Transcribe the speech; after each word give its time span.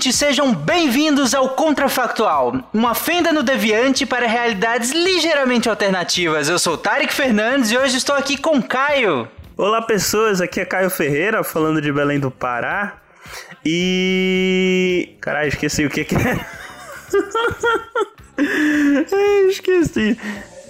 Ouvintes, 0.00 0.16
sejam 0.16 0.54
bem-vindos 0.54 1.34
ao 1.34 1.50
Contrafactual, 1.50 2.70
uma 2.72 2.94
fenda 2.94 3.34
no 3.34 3.42
deviante 3.42 4.06
para 4.06 4.26
realidades 4.26 4.92
ligeiramente 4.92 5.68
alternativas. 5.68 6.48
Eu 6.48 6.58
sou 6.58 6.78
Tarek 6.78 7.12
Fernandes 7.12 7.70
e 7.70 7.76
hoje 7.76 7.98
estou 7.98 8.16
aqui 8.16 8.38
com 8.38 8.62
Caio. 8.62 9.28
Olá, 9.58 9.82
pessoas, 9.82 10.40
aqui 10.40 10.58
é 10.58 10.64
Caio 10.64 10.88
Ferreira, 10.88 11.44
falando 11.44 11.82
de 11.82 11.92
Belém 11.92 12.18
do 12.18 12.30
Pará. 12.30 12.96
E. 13.62 15.16
Caralho, 15.20 15.48
esqueci 15.48 15.84
o 15.84 15.90
que 15.90 16.06
que 16.06 16.14
é. 16.14 16.46
esqueci. 19.50 20.16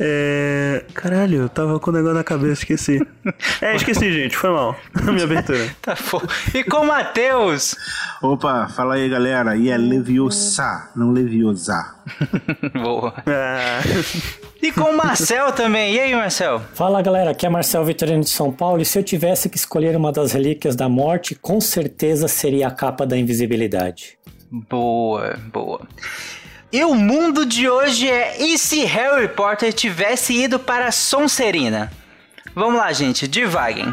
É... 0.02 0.82
Caralho, 0.94 1.42
eu 1.42 1.48
tava 1.50 1.78
com 1.78 1.90
o 1.90 1.92
negócio 1.92 2.16
na 2.16 2.24
cabeça, 2.24 2.62
esqueci. 2.62 3.06
É, 3.60 3.76
esqueci, 3.76 4.10
gente, 4.10 4.34
foi 4.34 4.48
mal. 4.50 4.74
Minha 5.04 5.24
abertura. 5.24 5.68
tá 5.82 5.94
bom. 6.10 6.22
E 6.54 6.64
com 6.64 6.78
o 6.78 6.86
Matheus. 6.86 7.76
Opa, 8.22 8.68
fala 8.68 8.94
aí, 8.94 9.08
galera. 9.08 9.54
E 9.54 9.68
é 9.68 9.76
Leviosa, 9.76 10.88
não 10.96 11.12
Leviosa. 11.12 11.96
Boa. 12.72 13.12
Ah. 13.26 13.80
E 14.62 14.72
com 14.72 14.90
o 14.90 14.96
Marcel 14.96 15.52
também. 15.52 15.94
E 15.94 16.00
aí, 16.00 16.14
Marcel? 16.14 16.62
Fala, 16.74 17.02
galera. 17.02 17.32
Aqui 17.32 17.44
é 17.44 17.50
Marcel 17.50 17.84
Vitorino 17.84 18.22
de 18.22 18.30
São 18.30 18.50
Paulo. 18.50 18.80
E 18.80 18.84
se 18.84 18.98
eu 18.98 19.02
tivesse 19.02 19.50
que 19.50 19.58
escolher 19.58 19.94
uma 19.94 20.10
das 20.10 20.32
relíquias 20.32 20.74
da 20.74 20.88
morte, 20.88 21.34
com 21.34 21.60
certeza 21.60 22.26
seria 22.26 22.68
a 22.68 22.70
capa 22.70 23.06
da 23.06 23.16
invisibilidade. 23.16 24.18
Boa, 24.50 25.38
boa. 25.52 25.86
E 26.72 26.84
o 26.84 26.94
mundo 26.94 27.44
de 27.44 27.68
hoje 27.68 28.08
é 28.08 28.40
e 28.40 28.56
se 28.56 28.84
Harry 28.84 29.26
Potter 29.26 29.72
tivesse 29.72 30.32
ido 30.32 30.56
para 30.56 30.92
Sonserina? 30.92 31.90
Vamos 32.54 32.76
lá, 32.76 32.92
gente, 32.92 33.26
devaguem. 33.26 33.92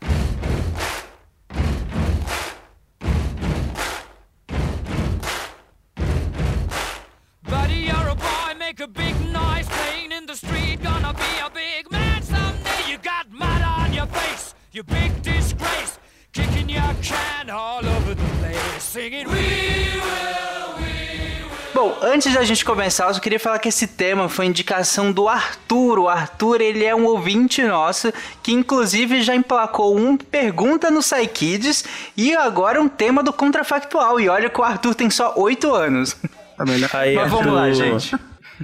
Make 8.71 8.79
a 8.79 8.87
big 8.87 9.15
noise 9.33 9.67
playing 9.67 10.11
in 10.13 10.25
the 10.25 10.35
street. 10.35 10.81
Gonna 10.81 11.13
be 11.13 11.31
a 11.45 11.49
big 11.49 11.91
man 11.91 12.21
someday. 12.23 12.91
You 12.91 12.97
got 12.99 13.29
mud 13.29 13.61
on 13.61 13.93
your 13.93 14.07
face, 14.07 14.55
you 14.71 14.83
big 14.83 15.11
disgrace. 15.21 15.99
Kicking 16.31 16.69
your 16.69 16.93
can 17.01 17.49
all 17.49 17.85
over 17.85 18.15
the 18.15 18.29
place, 18.39 18.83
singing 18.83 19.27
We 19.27 19.33
will, 19.33 20.77
we 20.77 20.83
will. 20.83 21.49
Bom, 21.73 21.97
antes 22.01 22.33
da 22.33 22.43
gente 22.43 22.63
começar, 22.63 23.07
eu 23.09 23.13
só 23.13 23.19
queria 23.19 23.39
falar 23.39 23.59
que 23.59 23.67
esse 23.67 23.87
tema 23.87 24.29
foi 24.29 24.45
indicação 24.45 25.11
do 25.11 25.27
Arthur. 25.27 25.99
O 25.99 26.07
Arthur, 26.07 26.61
ele 26.61 26.85
é 26.85 26.95
um 26.95 27.05
ouvinte 27.05 27.61
nosso 27.63 28.13
que 28.41 28.53
inclusive 28.53 29.21
já 29.21 29.35
emplacou 29.35 29.97
um 29.97 30.15
pergunta 30.15 30.89
no 30.89 31.01
Psykids 31.01 31.83
e 32.15 32.33
agora 32.37 32.81
um 32.81 32.87
tema 32.87 33.21
do 33.21 33.33
contrafactual. 33.33 34.17
E 34.17 34.29
olha 34.29 34.49
que 34.49 34.61
o 34.61 34.63
Arthur 34.63 34.95
tem 34.95 35.09
só 35.09 35.33
8 35.35 35.73
anos. 35.75 36.15
Tá 36.55 36.99
Aí, 36.99 37.15
Mas 37.15 37.29
vamos 37.29 37.53
lá, 37.53 37.71
gente. 37.71 38.15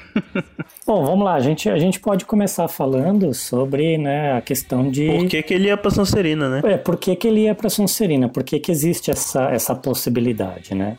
Bom, 0.85 1.05
vamos 1.05 1.25
lá, 1.25 1.33
a 1.33 1.39
gente, 1.39 1.69
a 1.69 1.77
gente 1.77 1.99
pode 1.99 2.25
começar 2.25 2.67
falando 2.67 3.33
sobre 3.33 3.97
né, 3.97 4.33
a 4.33 4.41
questão 4.41 4.89
de. 4.89 5.07
Por 5.07 5.27
que, 5.27 5.43
que 5.43 5.53
ele 5.53 5.67
ia 5.67 5.77
para 5.77 5.91
Sonserina, 5.91 6.49
né? 6.49 6.61
É, 6.63 6.77
por 6.77 6.97
que, 6.97 7.15
que 7.15 7.27
ele 7.27 7.41
ia 7.41 7.55
para 7.55 7.69
Sonserina? 7.69 8.29
Por 8.29 8.43
que, 8.43 8.59
que 8.59 8.71
existe 8.71 9.11
essa, 9.11 9.49
essa 9.49 9.75
possibilidade, 9.75 10.73
né? 10.73 10.97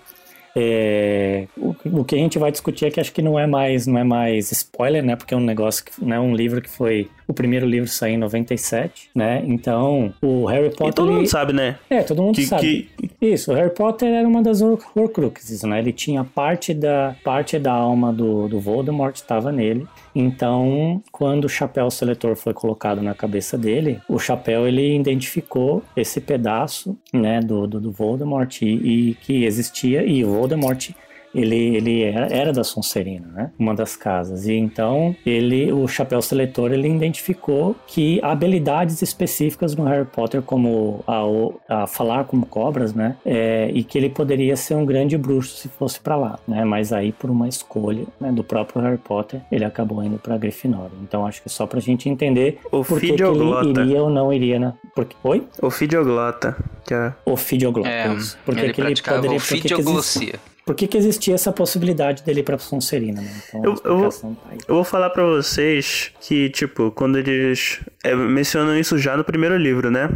É, 0.61 1.47
o, 1.57 1.75
o, 2.01 2.05
que 2.05 2.17
a 2.17 2.19
gente 2.19 2.37
vai 2.37 2.51
discutir 2.51 2.87
aqui 2.87 2.99
acho 2.99 3.13
que 3.13 3.23
não 3.23 3.39
é 3.39 3.47
mais 3.47 3.87
não 3.87 3.97
é 3.97 4.03
mais 4.03 4.51
spoiler, 4.51 5.05
né? 5.05 5.15
Porque 5.15 5.33
é 5.33 5.37
um 5.37 5.41
negócio 5.41 5.85
que, 5.85 6.05
né, 6.05 6.19
um 6.19 6.35
livro 6.35 6.61
que 6.61 6.69
foi 6.69 7.09
o 7.29 7.35
primeiro 7.35 7.67
livro 7.67 7.89
saiu 7.89 8.15
em 8.15 8.17
97, 8.17 9.11
né? 9.15 9.43
Então, 9.47 10.15
o 10.23 10.47
Harry 10.47 10.71
Potter. 10.71 10.89
E 10.89 10.93
todo 10.93 11.13
mundo 11.13 11.29
sabe, 11.29 11.53
né? 11.53 11.77
É, 11.91 12.03
todo 12.03 12.23
mundo 12.23 12.35
que, 12.35 12.47
sabe. 12.47 12.89
Que... 12.97 13.11
Isso, 13.21 13.53
o 13.53 13.55
Harry 13.55 13.71
Potter 13.71 14.09
era 14.09 14.27
uma 14.27 14.43
das 14.43 14.63
Horcruxes, 14.63 15.63
né? 15.63 15.79
Ele 15.79 15.93
tinha 15.93 16.25
parte 16.25 16.73
da, 16.73 17.15
parte 17.23 17.59
da 17.59 17.73
alma 17.73 18.13
do, 18.13 18.49
do 18.49 18.59
Voldemort, 18.59 19.15
estava 19.15 19.53
nele. 19.53 19.87
Então, 20.15 21.03
quando 21.13 21.45
o 21.45 21.49
chapéu 21.49 21.91
seletor 21.91 22.37
foi 22.37 22.55
colocado 22.55 23.03
na 23.03 23.15
cabeça 23.15 23.57
dele, 23.57 24.01
o 24.09 24.19
chapéu 24.19 24.67
ele 24.67 24.97
identificou 24.97 25.83
esse 25.97 26.21
pedaço, 26.21 26.97
né, 27.13 27.41
do, 27.41 27.67
do, 27.67 27.81
do 27.81 27.93
Voldemort 27.93 28.63
e, 28.63 29.11
e 29.11 29.15
que 29.15 29.45
existia, 29.45 30.05
e 30.05 30.25
Voldemort 30.25 30.91
ele, 31.41 31.76
ele 31.76 32.03
era, 32.03 32.26
era, 32.26 32.53
da 32.53 32.65
Sonserina, 32.65 33.26
né? 33.28 33.50
Uma 33.59 33.75
das 33.75 33.97
casas. 33.97 34.47
E 34.47 34.54
então 34.54 35.15
ele, 35.25 35.72
o 35.72 35.87
chapéu 35.87 36.21
seletor, 36.21 36.72
ele 36.72 36.88
identificou 36.88 37.76
que 37.87 38.21
habilidades 38.22 39.03
específicas 39.03 39.75
no 39.75 39.84
Harry 39.84 40.06
Potter, 40.06 40.43
como 40.43 41.04
a, 41.06 41.82
a 41.82 41.87
falar 41.87 42.25
como 42.25 42.47
cobras, 42.47 42.94
né? 42.94 43.16
É, 43.25 43.71
e 43.72 43.82
que 43.82 43.99
ele 43.99 44.09
poderia 44.09 44.56
ser 44.56 44.75
um 44.75 44.84
grande 44.84 45.16
bruxo 45.16 45.56
se 45.56 45.69
fosse 45.69 46.00
para 46.00 46.16
lá, 46.16 46.38
né? 46.47 46.65
Mas 46.65 46.93
aí 46.93 47.12
por 47.12 47.31
uma 47.31 47.49
escolha 47.49 48.05
né, 48.20 48.32
do 48.32 48.44
próprio 48.44 48.82
Harry 48.82 48.99
Potter, 48.99 49.41
ele 49.50 49.65
acabou 49.65 50.03
indo 50.03 50.19
para 50.19 50.37
Grifinória. 50.37 50.93
Então 51.03 51.26
acho 51.26 51.43
que 51.43 51.49
só 51.49 51.66
pra 51.66 51.81
gente 51.81 52.09
entender 52.09 52.59
o 52.70 52.84
por 52.84 53.00
que, 53.00 53.12
que 53.12 53.22
ele 53.22 53.70
iria 53.70 54.03
ou 54.03 54.10
não 54.10 54.32
iria, 54.32 54.59
né? 54.59 54.75
Porque, 54.94 55.16
oi? 55.22 55.47
O 55.60 55.70
Fidioglota. 55.70 56.56
Que 56.84 56.94
é... 56.94 57.12
O 57.25 57.37
Fidioglota, 57.37 57.88
é, 57.88 58.16
porque 58.44 58.60
ele, 58.60 58.72
que 58.72 58.81
ele 58.81 58.94
poderia... 59.03 59.41
Fidioglosia 59.41 60.34
por 60.69 60.75
que, 60.75 60.87
que 60.87 60.99
existia 60.99 61.34
essa 61.34 61.51
possibilidade 61.51 62.23
dele 62.23 62.41
ir 62.41 62.43
pra 62.43 62.59
Sonserina, 62.59 63.23
né? 63.23 63.43
Então, 63.49 63.65
eu, 63.65 63.81
eu, 63.83 63.99
vou, 64.01 64.11
tá 64.11 64.29
eu 64.69 64.75
vou 64.75 64.84
falar 64.84 65.09
para 65.09 65.25
vocês 65.25 66.12
que, 66.21 66.51
tipo, 66.51 66.91
quando 66.91 67.17
eles 67.17 67.81
é, 68.05 68.15
mencionam 68.15 68.79
isso 68.79 68.99
já 68.99 69.17
no 69.17 69.25
primeiro 69.25 69.56
livro, 69.56 69.91
né? 69.91 70.11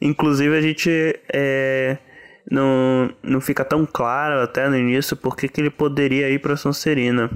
Inclusive 0.00 0.56
a 0.56 0.60
gente 0.60 0.88
é, 1.32 1.98
não, 2.50 3.10
não 3.22 3.40
fica 3.40 3.64
tão 3.64 3.86
claro 3.86 4.40
até 4.40 4.68
no 4.68 4.76
início 4.76 5.16
por 5.16 5.36
que, 5.36 5.48
ele 5.60 5.70
poderia 5.70 6.28
ir 6.28 6.38
pra 6.38 6.56
Sonserina. 6.56 7.30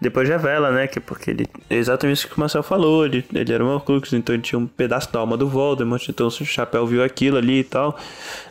Depois 0.00 0.28
revela, 0.28 0.70
né, 0.70 0.86
que 0.86 1.00
porque 1.00 1.30
ele... 1.30 1.46
É 1.68 1.76
exatamente 1.76 2.18
isso 2.18 2.28
que 2.28 2.36
o 2.36 2.40
Marcel 2.40 2.62
falou, 2.62 3.04
ele, 3.04 3.24
ele 3.34 3.52
era 3.52 3.64
um 3.64 3.68
Horcrux, 3.68 4.12
então 4.12 4.34
ele 4.34 4.42
tinha 4.42 4.58
um 4.58 4.66
pedaço 4.66 5.12
da 5.12 5.18
alma 5.18 5.36
do 5.36 5.48
Voldemort, 5.48 6.08
então 6.08 6.28
o 6.28 6.30
Chapéu 6.30 6.86
viu 6.86 7.02
aquilo 7.02 7.38
ali 7.38 7.60
e 7.60 7.64
tal. 7.64 7.98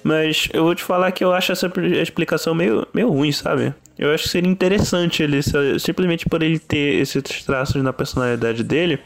Mas 0.04 0.50
eu 0.52 0.64
vou 0.64 0.76
te 0.76 0.84
falar 0.84 1.12
que 1.12 1.24
eu 1.24 1.32
acho 1.34 1.52
essa 1.52 1.72
explicação 2.02 2.54
meio, 2.54 2.86
meio 2.94 3.10
ruim, 3.10 3.32
sabe? 3.32 3.74
Eu 3.98 4.12
acho 4.14 4.24
que 4.24 4.30
seria 4.30 4.50
interessante 4.50 5.24
ele, 5.24 5.40
simplesmente 5.80 6.28
por 6.28 6.42
ele 6.42 6.60
ter 6.60 7.00
esses 7.00 7.44
traços 7.44 7.82
na 7.82 7.94
personalidade 7.94 8.64
dele 8.64 9.00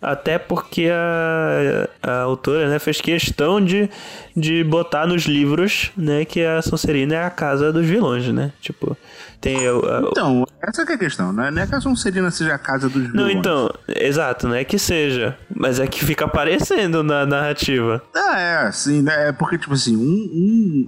até 0.00 0.38
porque 0.38 0.88
a, 0.92 1.88
a 2.02 2.20
autora 2.22 2.68
né, 2.68 2.78
fez 2.78 3.00
questão 3.00 3.60
de, 3.64 3.88
de 4.36 4.62
botar 4.62 5.06
nos 5.06 5.22
livros 5.22 5.90
né, 5.96 6.24
que 6.24 6.44
a 6.44 6.60
Sonserina 6.60 7.14
é 7.14 7.24
a 7.24 7.30
casa 7.30 7.72
dos 7.72 7.86
vilões, 7.86 8.28
né? 8.28 8.52
Tipo, 8.60 8.96
tem... 9.40 9.56
A, 9.66 10.00
então, 10.10 10.44
essa 10.62 10.82
é 10.82 10.94
a 10.94 10.98
questão, 10.98 11.32
né? 11.32 11.50
Não 11.50 11.62
é 11.62 11.66
que 11.66 11.74
a 11.74 11.80
Sonserina 11.80 12.30
seja 12.30 12.54
a 12.54 12.58
casa 12.58 12.88
dos 12.88 13.02
vilões. 13.02 13.14
Não, 13.14 13.30
então, 13.30 13.70
exato, 13.88 14.48
não 14.48 14.54
é 14.54 14.64
que 14.64 14.78
seja, 14.78 15.36
mas 15.54 15.80
é 15.80 15.86
que 15.86 16.04
fica 16.04 16.24
aparecendo 16.24 17.02
na 17.02 17.24
narrativa. 17.24 18.02
Ah, 18.14 18.38
é, 18.38 18.72
sim, 18.72 19.02
né? 19.02 19.28
É 19.28 19.32
porque, 19.32 19.58
tipo 19.58 19.74
assim, 19.74 19.96
um, 19.96 20.00
um, 20.00 20.86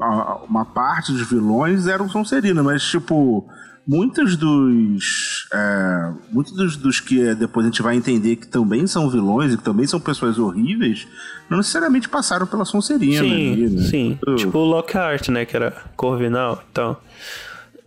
uma 0.48 0.64
parte 0.64 1.12
dos 1.12 1.28
vilões 1.28 1.86
eram 1.86 2.08
Sonserina, 2.08 2.62
mas, 2.62 2.82
tipo 2.82 3.48
muitos 3.86 4.36
dos. 4.36 5.46
É, 5.52 6.12
muitos 6.32 6.52
dos, 6.54 6.76
dos, 6.76 7.00
que 7.00 7.34
depois 7.34 7.66
a 7.66 7.68
gente 7.70 7.82
vai 7.82 7.96
entender 7.96 8.36
que 8.36 8.46
também 8.48 8.86
são 8.86 9.08
vilões 9.08 9.52
e 9.54 9.56
que 9.56 9.62
também 9.62 9.86
são 9.86 10.00
pessoas 10.00 10.38
horríveis, 10.38 11.06
não 11.48 11.58
necessariamente 11.58 12.08
passaram 12.08 12.46
pela 12.46 12.64
Sonserina. 12.64 13.22
Sim, 13.22 13.56
né? 13.68 13.82
sim. 13.82 14.18
Uh. 14.26 14.34
Tipo 14.36 14.58
o 14.58 14.64
Lockhart, 14.64 15.28
né? 15.28 15.44
Que 15.44 15.56
era 15.56 15.72
Corvinal 15.96 16.62
então. 16.70 16.96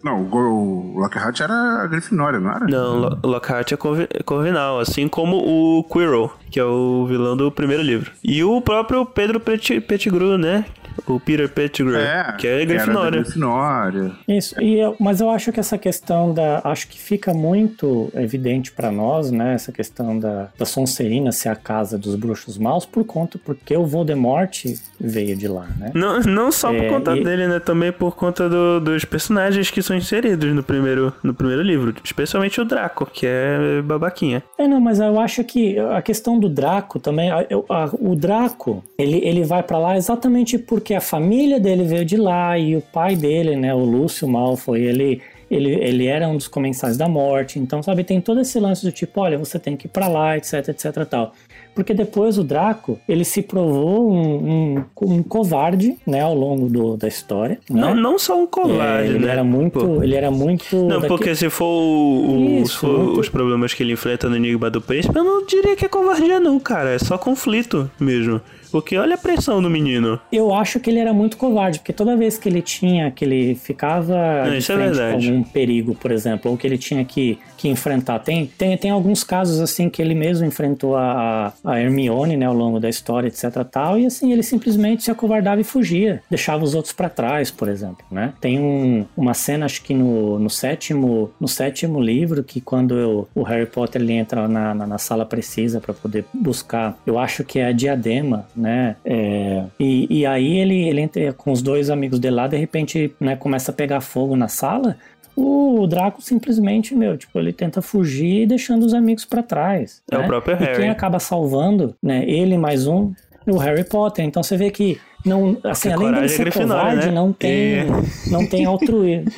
Não, 0.01 0.21
o, 0.21 0.95
o 0.95 0.99
Lockhart 0.99 1.41
era 1.41 1.53
a 1.83 1.87
Grifinória, 1.87 2.39
não 2.39 2.49
era? 2.49 2.65
Não, 2.67 2.95
Lo- 2.99 3.19
Lockhart 3.21 3.69
é 3.73 3.75
Corvi- 3.75 4.07
Corvinal, 4.23 4.79
assim 4.79 5.09
como 5.09 5.35
o 5.35 5.83
Quirrell, 5.83 6.31
que 6.49 6.57
é 6.57 6.63
o 6.63 7.05
vilão 7.05 7.35
do 7.35 7.51
primeiro 7.51 7.83
livro. 7.83 8.09
E 8.23 8.41
o 8.41 8.61
próprio 8.61 9.05
Pedro 9.05 9.41
Pettigrew, 9.41 10.37
né? 10.37 10.63
O 11.07 11.19
Peter 11.19 11.49
Pettigrew, 11.49 11.97
É, 11.97 12.35
que 12.37 12.47
é 12.47 12.51
era 12.61 12.65
da 12.65 12.73
Grifinória. 12.73 13.21
Grifinória. 13.21 14.11
Isso, 14.27 14.61
e 14.61 14.79
eu- 14.79 14.95
mas 14.99 15.21
eu 15.21 15.29
acho 15.29 15.51
que 15.51 15.59
essa 15.59 15.77
questão 15.77 16.33
da. 16.33 16.61
Acho 16.63 16.87
que 16.87 16.99
fica 16.99 17.33
muito 17.33 18.09
evidente 18.15 18.71
pra 18.71 18.91
nós, 18.91 19.31
né? 19.31 19.53
Essa 19.53 19.71
questão 19.71 20.17
da, 20.19 20.49
da 20.57 20.65
Sonserina 20.65 21.31
ser 21.31 21.49
a 21.49 21.55
casa 21.55 21.97
dos 21.97 22.15
bruxos 22.15 22.57
maus, 22.57 22.85
por 22.85 23.03
conta, 23.05 23.39
porque 23.43 23.75
o 23.75 23.85
Voldemort 23.85 24.65
veio 24.99 25.35
de 25.35 25.47
lá, 25.47 25.67
né? 25.77 25.91
Não, 25.93 26.19
não 26.21 26.51
só 26.51 26.69
por 26.69 26.83
É, 26.83 26.89
conta 26.89 27.15
e- 27.15 27.23
dele, 27.23 27.47
né? 27.47 27.59
Também 27.59 27.91
por 27.91 28.15
conta 28.15 28.49
do- 28.49 28.79
dos 28.79 29.05
personagens 29.05 29.69
que 29.71 29.81
são 29.81 29.95
inseridos 29.95 30.53
no 30.53 30.63
primeiro, 30.63 31.13
no 31.23 31.33
primeiro 31.33 31.61
livro. 31.61 31.93
Especialmente 32.03 32.59
o 32.61 32.65
Draco, 32.65 33.05
que 33.05 33.25
é 33.25 33.81
babaquinha. 33.83 34.43
É, 34.57 34.67
não, 34.67 34.79
mas 34.79 34.99
eu 34.99 35.19
acho 35.19 35.43
que 35.43 35.77
a 35.79 36.01
questão 36.01 36.39
do 36.39 36.49
Draco 36.49 36.99
também, 36.99 37.29
a- 37.31 37.45
a- 37.69 37.89
o 37.99 38.15
Draco, 38.15 38.83
ele, 38.97 39.17
ele 39.23 39.43
vai 39.43 39.63
pra 39.63 39.77
lá 39.77 39.97
exatamente 39.97 40.57
porque 40.57 40.88
a 40.93 41.01
família 41.01 41.59
dele 41.59 41.83
veio 41.83 42.05
de 42.05 42.17
lá 42.17 42.57
e 42.57 42.75
o 42.75 42.81
pai 42.81 43.15
dele, 43.15 43.55
né, 43.55 43.73
o 43.73 43.79
Lúcio 43.83 44.27
Malfoy, 44.27 44.81
ele, 44.81 45.21
ele, 45.49 45.71
ele 45.75 46.07
era 46.07 46.27
um 46.27 46.35
dos 46.37 46.47
comensais 46.47 46.97
da 46.97 47.07
morte, 47.07 47.59
então, 47.59 47.81
sabe, 47.83 48.03
tem 48.03 48.19
todo 48.21 48.39
esse 48.41 48.59
lance 48.59 48.85
do 48.85 48.91
tipo, 48.91 49.21
olha, 49.21 49.37
você 49.37 49.57
tem 49.59 49.75
que 49.77 49.87
ir 49.87 49.89
pra 49.89 50.07
lá, 50.07 50.37
etc, 50.37 50.69
etc 50.69 51.05
tal. 51.09 51.33
Porque 51.75 51.93
depois 51.93 52.37
o 52.37 52.43
Draco, 52.43 52.99
ele 53.07 53.23
se 53.23 53.41
provou 53.41 54.11
um, 54.11 54.75
um, 54.75 54.85
um 55.01 55.23
covarde, 55.23 55.97
né, 56.05 56.19
ao 56.21 56.33
longo 56.35 56.67
do, 56.67 56.97
da 56.97 57.07
história. 57.07 57.57
Não, 57.69 57.93
né? 57.95 58.01
não 58.01 58.19
só 58.19 58.37
um 58.37 58.47
covarde, 58.47 59.07
É, 59.07 59.11
ele 59.15 59.25
né? 59.25 59.31
era 59.31 59.43
muito, 59.45 59.79
Pô. 59.79 60.03
ele 60.03 60.15
era 60.15 60.29
muito 60.29 60.75
Não, 60.75 60.97
daque- 60.97 61.07
porque 61.07 61.33
se 61.35 61.49
for, 61.49 61.65
o- 61.65 62.59
Isso, 62.63 62.73
se 62.73 62.77
for 62.79 62.99
muito- 62.99 63.19
os 63.21 63.29
problemas 63.29 63.73
que 63.73 63.83
ele 63.83 63.93
enfrenta 63.93 64.27
no 64.27 64.35
Enigma 64.35 64.69
do 64.69 64.81
Príncipe, 64.81 65.15
eu 65.17 65.23
não 65.23 65.45
diria 65.45 65.75
que 65.75 65.85
é 65.85 65.87
covardia 65.87 66.39
não, 66.39 66.59
cara. 66.59 66.89
É 66.89 66.99
só 66.99 67.17
conflito 67.17 67.89
mesmo. 67.99 68.41
Porque 68.71 68.95
olha 68.97 69.15
a 69.15 69.17
pressão 69.17 69.61
do 69.61 69.69
menino. 69.69 70.19
Eu 70.31 70.53
acho 70.53 70.79
que 70.79 70.89
ele 70.89 70.99
era 70.99 71.13
muito 71.13 71.37
covarde, 71.37 71.79
porque 71.79 71.93
toda 71.93 72.15
vez 72.15 72.37
que 72.37 72.47
ele 72.47 72.61
tinha, 72.61 73.09
que 73.11 73.25
ele 73.25 73.55
ficava 73.55 74.45
Não, 74.45 74.55
isso 74.57 74.71
é 74.71 74.75
frente 74.75 74.89
com 74.89 74.95
verdade. 74.95 75.27
algum 75.29 75.43
perigo, 75.43 75.95
por 75.95 76.11
exemplo, 76.11 76.51
ou 76.51 76.57
que 76.57 76.67
ele 76.67 76.77
tinha 76.77 77.03
que, 77.03 77.39
que 77.59 77.67
enfrentar. 77.67 78.19
Tem, 78.19 78.45
tem, 78.45 78.77
tem 78.77 78.89
alguns 78.89 79.21
casos 79.23 79.59
assim 79.59 79.89
que 79.89 80.01
ele 80.01 80.15
mesmo 80.15 80.45
enfrentou 80.45 80.95
a, 80.95 81.51
a 81.63 81.79
Hermione, 81.79 82.37
né, 82.37 82.45
ao 82.45 82.53
longo 82.53 82.79
da 82.79 82.87
história, 82.87 83.27
etc 83.27 83.49
tal, 83.69 83.99
e 83.99 84.05
assim, 84.05 84.31
ele 84.31 84.41
simplesmente 84.43 85.03
se 85.03 85.11
acovardava 85.11 85.59
e 85.59 85.63
fugia, 85.65 86.23
deixava 86.29 86.63
os 86.63 86.73
outros 86.73 86.93
pra 86.93 87.09
trás, 87.09 87.51
por 87.51 87.67
exemplo, 87.67 88.05
né? 88.09 88.33
Tem 88.39 88.57
um, 88.59 89.05
uma 89.17 89.33
cena, 89.33 89.65
acho 89.65 89.83
que 89.83 89.93
no, 89.93 90.39
no 90.39 90.49
sétimo 90.49 91.31
no 91.39 91.47
sétimo 91.47 91.99
livro, 91.99 92.43
que 92.43 92.61
quando 92.61 92.97
eu- 92.97 93.27
o 93.35 93.43
Harry 93.43 93.65
Potter 93.65 94.01
ele 94.01 94.13
entra 94.13 94.47
na, 94.47 94.73
na, 94.73 94.87
na 94.87 94.97
sala 94.97 95.25
precisa 95.25 95.81
pra 95.81 95.93
poder 95.93 96.23
buscar, 96.33 96.97
eu 97.05 97.19
acho 97.19 97.43
que 97.43 97.59
é 97.59 97.65
a 97.65 97.71
diadema, 97.73 98.47
né? 98.55 98.95
É, 99.03 99.63
e, 99.77 100.19
e 100.21 100.25
aí 100.25 100.57
ele, 100.59 100.87
ele 100.87 101.01
entra 101.01 101.33
com 101.33 101.51
os 101.51 101.61
dois 101.61 101.89
amigos 101.89 102.19
dele 102.19 102.35
lá, 102.37 102.47
de 102.47 102.55
repente, 102.57 103.13
né, 103.19 103.35
começa 103.35 103.71
a 103.71 103.73
pegar 103.73 103.99
fogo 103.99 104.35
na 104.37 104.47
sala. 104.47 104.95
O 105.41 105.87
Draco 105.87 106.21
simplesmente, 106.21 106.93
meu, 106.93 107.17
tipo, 107.17 107.39
ele 107.39 107.53
tenta 107.53 107.81
fugir 107.81 108.45
deixando 108.45 108.85
os 108.85 108.93
amigos 108.93 109.23
pra 109.25 109.41
trás. 109.41 110.01
É 110.11 110.17
o 110.17 110.21
né? 110.21 110.27
próprio 110.27 110.55
E 110.55 110.59
Harry. 110.59 110.75
quem 110.77 110.89
acaba 110.89 111.19
salvando, 111.19 111.95
né, 112.03 112.23
ele 112.29 112.57
mais 112.57 112.85
um, 112.87 113.13
é 113.47 113.51
o 113.51 113.57
Harry 113.57 113.83
Potter. 113.85 114.25
Então 114.25 114.43
você 114.43 114.57
vê 114.57 114.69
que 114.69 114.99
não, 115.25 115.57
assim, 115.63 115.91
além 115.91 116.11
dele 116.11 116.25
é 116.25 116.27
ser 116.27 116.43
Grifinória, 116.43 116.81
covarde, 116.83 117.07
né? 117.07 117.13
não 117.13 117.31
tem, 117.33 117.73
É. 117.75 117.85
não 118.29 118.45
tem 118.47 118.65
altruísmo. 118.65 119.31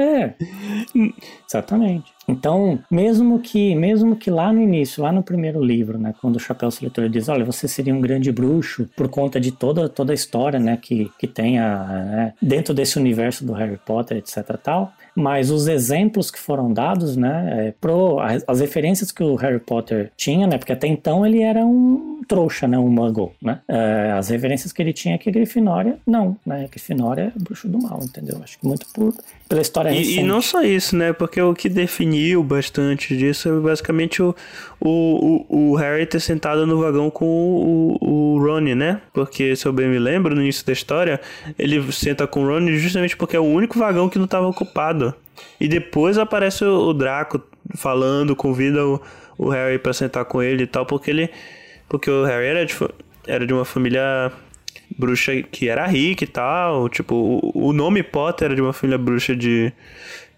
É, 0.00 0.32
exatamente. 1.48 2.12
Então, 2.28 2.78
mesmo 2.88 3.40
que, 3.40 3.74
mesmo 3.74 4.14
que 4.14 4.30
lá 4.30 4.52
no 4.52 4.60
início, 4.60 5.02
lá 5.02 5.10
no 5.10 5.22
primeiro 5.24 5.60
livro, 5.64 5.98
né, 5.98 6.14
quando 6.20 6.36
o 6.36 6.40
Chapéu 6.40 6.70
Seletor 6.70 7.08
diz, 7.08 7.28
olha, 7.28 7.44
você 7.44 7.66
seria 7.66 7.92
um 7.94 8.00
grande 8.00 8.30
bruxo 8.30 8.88
por 8.94 9.08
conta 9.08 9.40
de 9.40 9.50
toda, 9.50 9.88
toda 9.88 10.12
a 10.12 10.14
história, 10.14 10.60
né, 10.60 10.76
que, 10.80 11.10
que 11.18 11.26
tem 11.26 11.58
a, 11.58 11.84
né, 11.86 12.34
dentro 12.40 12.72
desse 12.72 12.96
universo 12.98 13.44
do 13.44 13.52
Harry 13.54 13.80
Potter, 13.84 14.18
etc 14.18 14.56
tal, 14.62 14.92
mas 15.18 15.50
os 15.50 15.66
exemplos 15.66 16.30
que 16.30 16.38
foram 16.38 16.72
dados, 16.72 17.16
né, 17.16 17.68
é, 17.68 17.74
pro, 17.80 18.20
as, 18.20 18.44
as 18.46 18.60
referências 18.60 19.10
que 19.10 19.22
o 19.22 19.34
Harry 19.34 19.58
Potter 19.58 20.12
tinha, 20.16 20.46
né, 20.46 20.56
porque 20.56 20.72
até 20.72 20.86
então 20.86 21.26
ele 21.26 21.42
era 21.42 21.66
um 21.66 22.22
trouxa, 22.26 22.68
né, 22.68 22.78
um 22.78 22.88
muggle, 22.88 23.32
né, 23.42 23.60
é, 23.66 24.12
as 24.12 24.28
referências 24.28 24.72
que 24.72 24.80
ele 24.80 24.92
tinha 24.92 25.16
é 25.16 25.18
que 25.18 25.30
Grifinória, 25.30 25.98
não, 26.06 26.36
né, 26.46 26.68
Grifinória 26.70 27.32
é 27.34 27.38
bruxo 27.38 27.68
do 27.68 27.82
mal, 27.82 28.00
entendeu? 28.02 28.38
Acho 28.42 28.58
que 28.58 28.66
muito 28.66 28.86
por, 28.94 29.12
pela 29.48 29.62
história 29.62 29.90
E, 29.90 29.94
e 29.94 29.96
recente. 29.96 30.22
não 30.22 30.42
só 30.42 30.62
isso, 30.62 30.94
né? 30.96 31.12
Porque 31.12 31.40
o 31.40 31.54
que 31.54 31.68
definiu 31.68 32.42
bastante 32.42 33.16
disso 33.16 33.48
é 33.48 33.52
basicamente 33.60 34.22
o, 34.22 34.34
o, 34.80 35.46
o, 35.48 35.70
o 35.70 35.76
Harry 35.76 36.04
ter 36.06 36.20
sentado 36.20 36.66
no 36.66 36.78
vagão 36.80 37.10
com 37.10 37.24
o, 37.26 37.98
o 38.00 38.38
Ron, 38.38 38.60
né? 38.74 39.00
Porque, 39.12 39.56
se 39.56 39.66
eu 39.66 39.72
bem 39.72 39.88
me 39.88 39.98
lembro, 39.98 40.34
no 40.34 40.42
início 40.42 40.66
da 40.66 40.72
história, 40.72 41.20
ele 41.58 41.90
senta 41.92 42.26
com 42.26 42.44
o 42.44 42.46
Ron 42.46 42.66
justamente 42.76 43.16
porque 43.16 43.36
é 43.36 43.40
o 43.40 43.44
único 43.44 43.78
vagão 43.78 44.08
que 44.08 44.18
não 44.18 44.26
estava 44.26 44.46
ocupado. 44.46 45.14
E 45.60 45.66
depois 45.68 46.18
aparece 46.18 46.64
o, 46.64 46.88
o 46.88 46.92
Draco 46.94 47.40
falando, 47.74 48.36
convida 48.36 48.84
o, 48.86 49.00
o 49.38 49.48
Harry 49.48 49.78
pra 49.78 49.92
sentar 49.92 50.24
com 50.24 50.42
ele 50.42 50.64
e 50.64 50.66
tal, 50.66 50.84
porque 50.84 51.10
ele. 51.10 51.30
Porque 51.88 52.10
o 52.10 52.24
Harry 52.24 52.46
era 52.46 52.66
de, 52.66 52.74
era 53.26 53.46
de 53.46 53.52
uma 53.54 53.64
família 53.64 54.30
bruxa 54.98 55.42
que 55.42 55.68
era 55.68 55.86
rica 55.86 56.24
e 56.24 56.26
tal. 56.26 56.88
Tipo, 56.88 57.14
o, 57.14 57.68
o 57.68 57.72
nome 57.72 58.02
Potter 58.02 58.46
era 58.46 58.54
de 58.54 58.60
uma 58.60 58.72
família 58.72 58.98
bruxa 58.98 59.34
de. 59.36 59.72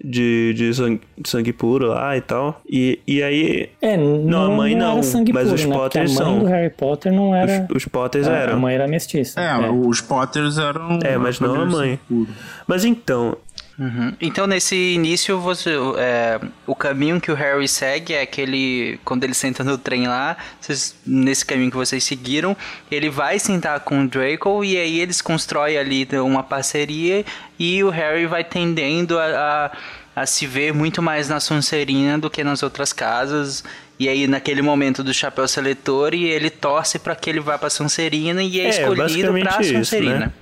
De, 0.03 0.55
de 0.55 0.73
sangue, 0.73 1.03
de 1.19 1.29
sangue 1.29 1.53
puro 1.53 1.89
lá 1.89 2.17
e 2.17 2.23
tal. 2.23 2.63
E, 2.67 2.99
e 3.07 3.23
aí. 3.23 3.69
É, 3.83 3.99
Não, 3.99 4.51
a 4.51 4.57
mãe 4.57 4.75
não, 4.75 4.93
era 4.95 5.03
sangue 5.03 5.31
mas 5.31 5.43
puro, 5.45 5.55
os 5.57 5.65
né? 5.67 5.67
Porque 5.75 5.83
Potters 5.83 6.11
a 6.19 6.25
mãe 6.25 6.33
são. 6.33 6.39
do 6.39 6.47
Harry 6.47 6.71
Potter 6.71 7.13
não 7.13 7.35
era. 7.35 7.67
Os, 7.69 7.77
os 7.77 7.85
Potters 7.85 8.27
é, 8.27 8.33
eram. 8.33 8.55
A 8.55 8.57
mãe 8.57 8.75
era 8.75 8.89
mestiça. 8.89 9.39
É, 9.39 9.71
os 9.71 10.01
Potters 10.01 10.57
eram. 10.57 11.01
É, 11.05 11.19
mas 11.19 11.39
não 11.39 11.55
a 11.61 11.67
mãe. 11.67 12.01
puro. 12.09 12.31
Mas 12.67 12.87
então, 12.87 13.37
Uhum. 13.81 14.13
Então, 14.21 14.47
nesse 14.47 14.77
início, 14.77 15.41
você, 15.41 15.71
é, 15.97 16.39
o 16.67 16.75
caminho 16.75 17.19
que 17.19 17.33
o 17.33 17.35
Harry 17.35 17.67
segue 17.67 18.13
é 18.13 18.21
aquele. 18.21 19.01
Quando 19.07 19.25
ele 19.25 19.33
senta 19.33 19.65
no 19.65 19.79
trem 19.79 20.07
lá, 20.07 20.37
vocês- 20.61 20.95
nesse 21.07 21.47
caminho 21.47 21.71
que 21.71 21.79
vocês 21.79 22.05
seguiram, 22.05 22.55
ele 22.91 23.09
vai 23.09 23.39
sentar 23.39 23.81
com 23.81 24.03
o 24.05 24.07
Draco 24.07 24.63
e 24.63 24.77
aí 24.77 25.01
eles 25.01 25.23
constroem 25.23 25.79
ali 25.79 26.07
uma 26.23 26.43
parceria 26.43 27.25
e 27.59 27.83
o 27.83 27.89
Harry 27.89 28.27
vai 28.27 28.45
tendendo 28.45 29.19
a, 29.19 29.71
a, 30.15 30.23
a 30.23 30.27
se 30.27 30.47
ver 30.47 30.75
muito 30.75 31.01
mais 31.01 31.31
na 31.31 31.41
Sonserina 31.41 32.19
do 32.19 32.29
que 32.29 32.45
nas 32.45 32.63
outras 32.63 32.93
casas. 32.93 33.65
E 33.99 34.11
aí, 34.11 34.27
naquele 34.27 34.61
momento 34.61 35.03
do 35.03 35.13
chapéu 35.15 35.49
seletor, 35.49 36.13
e 36.15 36.25
ele 36.27 36.51
torce 36.51 36.99
para 36.99 37.15
que 37.17 37.31
ele 37.31 37.41
vá 37.41 37.57
pra 37.59 37.71
Sonserina 37.71 38.43
e 38.43 38.61
é, 38.61 38.65
É, 38.65 38.69
escolhido 38.69 38.97
pra 38.99 39.05
basicamente 39.43 39.61
isso, 39.63 39.73
Sonserina. 39.75 40.19
né? 40.19 40.33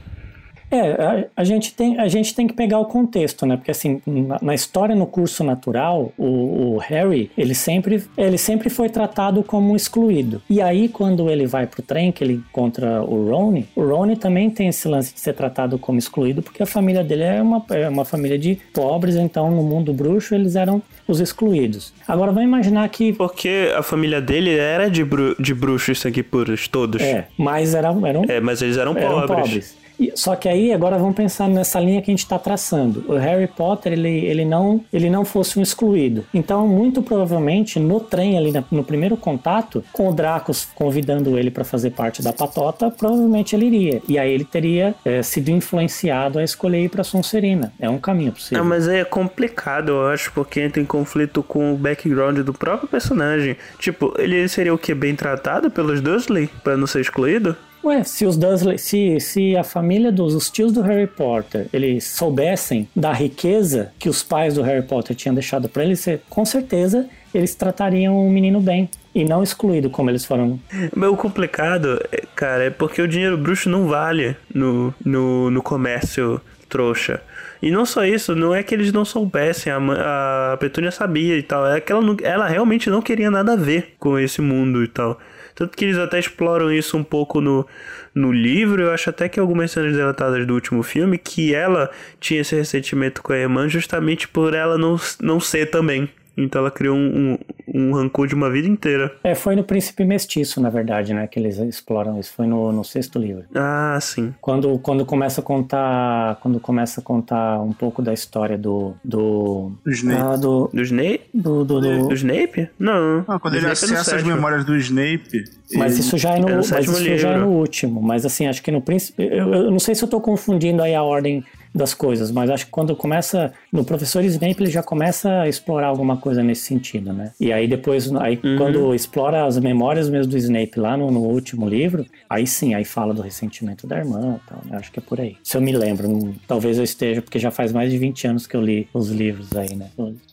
É, 0.71 0.91
a, 0.93 1.25
a 1.37 1.45
gente 1.45 1.75
tem, 1.75 1.99
a 1.99 2.09
gente 2.09 2.35
tem 2.35 2.47
que 2.47 2.53
pegar 2.53 2.79
o 2.79 2.85
contexto, 2.85 3.47
né? 3.47 3.57
Porque 3.57 3.71
assim, 3.71 4.01
na, 4.07 4.39
na 4.41 4.55
história 4.55 4.95
no 4.95 5.07
curso 5.07 5.43
natural, 5.43 6.13
o, 6.17 6.75
o 6.75 6.79
Harry, 6.79 7.31
ele 7.37 7.55
sempre, 7.55 8.05
ele 8.17 8.37
sempre 8.37 8.69
foi 8.69 8.89
tratado 8.89 9.43
como 9.43 9.75
excluído. 9.75 10.43
E 10.49 10.61
aí, 10.61 10.89
quando 10.89 11.31
ele 11.31 11.47
vai 11.47 11.67
pro 11.67 11.83
trem, 11.83 12.13
que 12.13 12.23
ele 12.23 12.35
encontra 12.35 13.03
o 13.03 13.31
Ron, 13.31 13.63
o 13.75 13.83
Ron 13.83 14.15
também 14.15 14.51
tem 14.51 14.69
esse 14.69 14.87
lance 14.89 15.15
de 15.15 15.21
ser 15.21 15.33
tratado 15.35 15.79
como 15.79 15.99
excluído, 15.99 16.43
porque 16.43 16.63
a 16.63 16.67
família 16.67 17.03
dele 17.03 17.23
é 17.23 17.43
uma, 17.43 17.65
é 17.71 17.89
uma 17.89 18.05
família 18.05 18.39
de 18.39 18.59
pobres, 18.73 19.17
então 19.17 19.51
no 19.51 19.63
mundo 19.63 19.93
bruxo 19.93 20.35
eles 20.35 20.55
eram 20.57 20.83
os 21.07 21.21
excluídos. 21.21 21.93
Agora 22.07 22.31
vamos 22.31 22.47
imaginar 22.47 22.89
que. 22.89 23.13
Porque 23.15 23.73
a 23.77 23.83
família 23.83 24.21
dele 24.21 24.57
era 24.57 24.91
de, 24.91 25.05
bru 25.05 25.35
de 25.39 25.55
bruxos 25.55 25.99
sangue 25.99 26.23
puros, 26.23 26.69
todos. 26.69 27.03
É, 27.03 27.27
mas 27.37 27.75
eram, 27.75 28.07
eram 28.07 28.25
É, 28.29 28.41
mas 28.41 28.61
eles 28.61 28.77
eram, 28.77 28.97
eram 28.97 29.27
pobres. 29.27 29.45
pobres. 29.45 29.88
Só 30.15 30.37
que 30.37 30.49
aí 30.49 30.73
agora 30.73 30.99
vamos 30.99 31.17
pensar 31.17 31.49
nessa 31.49 31.81
linha 31.81 32.01
que 32.01 32.11
a 32.11 32.13
gente 32.13 32.25
está 32.25 32.39
traçando. 32.39 33.05
O 33.09 33.15
Harry 33.17 33.47
Potter 33.47 33.93
ele, 33.93 34.09
ele 34.09 34.45
não 34.45 34.85
ele 34.93 35.11
não 35.11 35.25
fosse 35.25 35.59
um 35.59 35.63
excluído. 35.63 36.25
Então 36.33 36.67
muito 36.67 37.03
provavelmente 37.03 37.79
no 37.79 38.01
trem 38.01 38.39
ali 38.39 38.53
no 38.71 38.85
primeiro 38.85 39.17
contato 39.17 39.85
com 39.93 40.09
o 40.09 40.13
Draco 40.13 40.53
convidando 40.75 41.39
ele 41.39 41.51
para 41.51 41.65
fazer 41.65 41.91
parte 41.91 42.23
da 42.23 42.33
patota, 42.33 42.91
provavelmente 42.91 43.55
ele 43.55 43.67
iria. 43.67 44.03
E 44.09 44.19
aí 44.19 44.33
ele 44.33 44.45
teria 44.45 44.95
eh, 45.05 45.23
sido 45.23 45.51
influenciado 45.51 46.39
a 46.39 46.45
escolher 46.45 46.85
ir 46.85 46.89
para 46.89 47.05
Sonserina. 47.05 47.73
É 47.79 47.89
um 47.89 47.99
caminho 47.99 48.33
possível. 48.33 48.59
Não, 48.59 48.69
mas 48.69 48.89
aí 48.89 49.01
é 49.01 49.05
complicado, 49.05 49.91
eu 49.91 50.07
acho, 50.07 50.33
porque 50.33 50.61
entra 50.61 50.81
em 50.81 50.85
conflito 50.85 51.43
com 51.43 51.73
o 51.73 51.77
background 51.77 52.39
do 52.39 52.53
próprio 52.53 52.89
personagem. 52.89 53.57
Tipo, 53.79 54.15
ele 54.19 54.49
seria 54.49 54.73
o 54.75 54.79
que? 54.79 54.95
Bem 54.95 55.15
tratado 55.15 55.71
pelos 55.71 56.01
Dursley 56.01 56.49
pra 56.63 56.77
não 56.77 56.87
ser 56.87 57.01
excluído? 57.01 57.57
Ué, 57.89 58.05
se 58.05 58.27
os 58.27 58.37
Dursley, 58.37 58.77
se, 58.77 59.19
se 59.19 59.57
a 59.57 59.65
família 59.65 60.13
dos 60.13 60.35
os 60.35 60.51
tios 60.51 60.73
do 60.73 60.83
Harry 60.83 61.07
Potter, 61.07 61.69
eles 61.73 62.05
soubessem 62.05 62.87
da 62.95 63.13
riqueza 63.15 63.93
que 63.99 64.11
os 64.11 64.23
pais 64.23 64.55
do 64.55 64.63
Harry 64.63 64.83
Potter 64.87 65.17
tinham 65.17 65.35
deixado 65.35 65.71
para 65.71 65.85
eles, 65.85 66.05
com 66.29 66.45
certeza 66.45 67.09
eles 67.35 67.55
tratariam 67.55 68.27
o 68.27 68.31
menino 68.31 68.61
bem 68.61 68.91
e 69.15 69.25
não 69.25 69.43
excluído 69.43 69.89
como 69.89 70.11
eles 70.11 70.25
foram. 70.25 70.61
O 70.95 71.17
complicado, 71.17 71.99
é, 72.13 72.23
cara, 72.37 72.65
é 72.65 72.71
porque 72.71 73.01
o 73.01 73.09
dinheiro 73.09 73.39
bruxo 73.39 73.71
não 73.71 73.87
vale 73.87 74.37
no, 74.55 74.95
no, 75.03 75.51
no 75.51 75.63
comércio 75.63 76.41
trouxa. 76.69 77.23
E 77.63 77.71
não 77.71 77.87
só 77.87 78.05
isso, 78.05 78.37
não 78.37 78.55
é 78.55 78.63
que 78.63 78.75
eles 78.75 78.93
não 78.93 79.05
soubessem, 79.05 79.73
a, 79.73 80.53
a 80.53 80.57
Petúnia 80.59 80.91
sabia 80.91 81.39
e 81.39 81.43
tal, 81.43 81.67
é 81.67 81.81
que 81.81 81.91
ela, 81.91 82.03
não- 82.03 82.17
ela 82.23 82.47
realmente 82.47 82.91
não 82.91 83.01
queria 83.01 83.31
nada 83.31 83.55
a 83.55 83.57
ver 83.57 83.95
com 83.99 84.19
esse 84.19 84.43
mundo 84.43 84.85
e 84.85 84.89
tal. 84.89 85.19
Tanto 85.59 85.77
que 85.77 85.87
eles 85.87 85.99
até 85.99 86.21
exploram 86.21 86.73
isso 86.73 86.97
um 86.97 87.03
pouco 87.03 87.41
no, 87.41 87.67
no 88.15 88.31
livro, 88.31 88.81
eu 88.81 88.93
acho 88.93 89.11
até 89.11 89.29
que 89.29 89.41
algumas 89.41 89.73
cenas 89.73 89.93
delatadas 89.93 90.47
do 90.47 90.55
último 90.55 90.85
filme, 90.85 91.19
que 91.19 91.53
ela 91.53 91.91
tinha 92.21 92.43
esse 92.43 92.55
ressentimento 92.55 93.21
com 93.21 93.33
a 93.33 93.39
irmã 93.39 93.69
justamente 93.69 94.29
por 94.29 94.55
ela 94.55 94.79
não, 94.79 95.01
não 95.21 95.41
ser 95.41 95.67
também. 95.67 96.09
Então 96.39 96.61
ela 96.61 96.71
criou 96.71 96.97
um, 96.97 97.37
um, 97.67 97.81
um 97.91 97.93
rancor 97.95 98.27
de 98.29 98.35
uma 98.35 98.51
vida 98.51 98.69
inteira. 98.69 99.13
É, 99.25 99.35
foi 99.35 99.57
no 99.57 99.65
Príncipe 99.65 100.05
Mestiço, 100.05 100.61
na 100.61 100.71
verdade, 100.71 101.13
né? 101.13 101.27
Que 101.27 101.39
eles 101.39 101.59
exploram 101.59 102.19
isso. 102.21 102.33
Foi 102.35 102.47
no, 102.47 102.71
no 102.73 102.85
sexto 102.85 103.19
livro. 103.19 103.45
Ah, 103.55 103.99
sim. 104.01 104.33
Quando, 104.41 104.79
quando 104.79 105.05
começa 105.05 105.41
a 105.41 105.45
contar. 105.45 106.37
Quando 106.41 106.61
começa 106.61 107.01
a 107.01 107.03
contar 107.05 107.61
um 107.61 107.73
pouco 107.73 108.01
da 108.01 108.13
história 108.13 108.57
do. 108.57 108.95
Do. 109.05 109.73
Do 109.85 109.91
Snape. 109.91 110.21
ah, 110.23 110.37
do, 110.37 110.71
Do 110.73 110.83
Snape? 110.83 111.21
do, 111.35 111.65
do, 111.65 111.81
do- 111.81 112.09
Do 112.09 112.15
Snape? 112.15 112.69
Não. 112.79 113.25
Ah, 113.27 113.39
quando 113.39 113.55
Do 113.55 113.59
ele 113.59 113.73
Snape 113.73 113.93
é 113.93 113.97
acessa 113.97 114.01
as 114.01 114.07
sétimo. 114.23 114.35
memórias 114.35 114.65
do 114.65 114.77
Snape. 114.77 115.45
Mas 115.75 115.93
ele- 115.95 116.01
isso 116.01 116.17
já 116.17 116.31
é 116.37 116.39
no, 116.41 116.49
é 116.49 116.53
no 116.53 116.57
mas 116.59 116.87
isso 116.89 117.17
já 117.19 117.31
é 117.31 117.37
no 117.39 117.49
último. 117.49 118.01
Mas 118.03 118.25
assim, 118.25 118.47
acho 118.47 118.63
que 118.63 118.71
no 118.71 118.81
príncipe. 118.81 119.23
Eu, 119.25 119.53
eu 119.55 119.71
não 119.71 119.79
sei 119.79 119.95
se 119.95 120.03
eu 120.05 120.09
tô 120.09 120.21
confundindo 120.21 120.83
aí 120.83 120.95
a 120.95 121.03
ordem 121.03 121.45
das 121.75 121.95
coisas, 121.95 122.31
mas 122.31 122.51
acho 122.51 122.65
que 122.67 122.71
quando 122.71 122.95
começa. 122.97 123.53
No 123.73 123.85
professor 123.85 124.25
Snape 124.25 124.63
ele 124.63 124.71
já 124.71 124.83
começa 124.83 125.43
a 125.43 125.49
explorar 125.49 125.89
alguma 125.89 126.17
coisa 126.17 126.43
nesse 126.43 126.63
sentido, 126.63 127.13
né? 127.13 127.33
E 127.41 127.53
aí 127.53 127.67
depois, 127.69 128.11
aí 128.17 128.39
Uhum. 128.43 128.57
quando 128.57 128.95
explora 128.95 129.45
as 129.45 129.59
memórias 129.59 130.09
mesmo 130.09 130.31
do 130.33 130.39
Snape 130.39 130.79
lá 130.81 130.97
no, 130.97 131.11
no 131.11 131.21
último 131.21 131.69
livro, 131.69 132.07
aí 132.29 132.47
sim, 132.47 132.75
aí 132.75 132.85
fala 132.85 133.13
do 133.13 133.21
ressentimento 133.23 133.87
da 133.87 133.99
irmã 133.99 134.41
e 134.45 134.49
tal, 134.49 134.63
né? 134.65 134.77
Acho 134.79 134.91
que 134.93 134.99
é 134.99 135.03
por 135.03 135.21
aí. 135.21 135.37
Se 135.43 135.57
eu 135.57 135.61
me 135.61 135.73
lembro, 135.73 136.09
não- 136.09 136.35
talvez 136.47 136.79
eu 136.79 136.85
esteja, 136.85 137.21
porque 137.23 137.39
já 137.39 137.51
faz 137.51 137.73
mais 137.73 137.91
de 137.91 137.99
20 137.99 138.27
anos 138.27 138.47
que 138.47 138.57
eu 138.57 138.63
li 138.63 138.89
os 138.95 139.09
livros 139.11 139.55
aí, 139.57 139.75
né? 139.75 139.89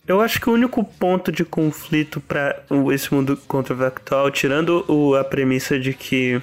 Eu 0.07 0.21
acho 0.21 0.39
que 0.39 0.49
o 0.49 0.53
único 0.53 0.83
ponto 0.83 1.31
de 1.31 1.43
conflito 1.43 2.21
para 2.21 2.61
esse 2.93 3.13
mundo 3.13 3.37
contrafactual, 3.47 4.29
tirando 4.31 4.85
o- 4.87 5.15
a 5.15 5.23
premissa 5.23 5.79
de 5.79 5.93
que 5.93 6.41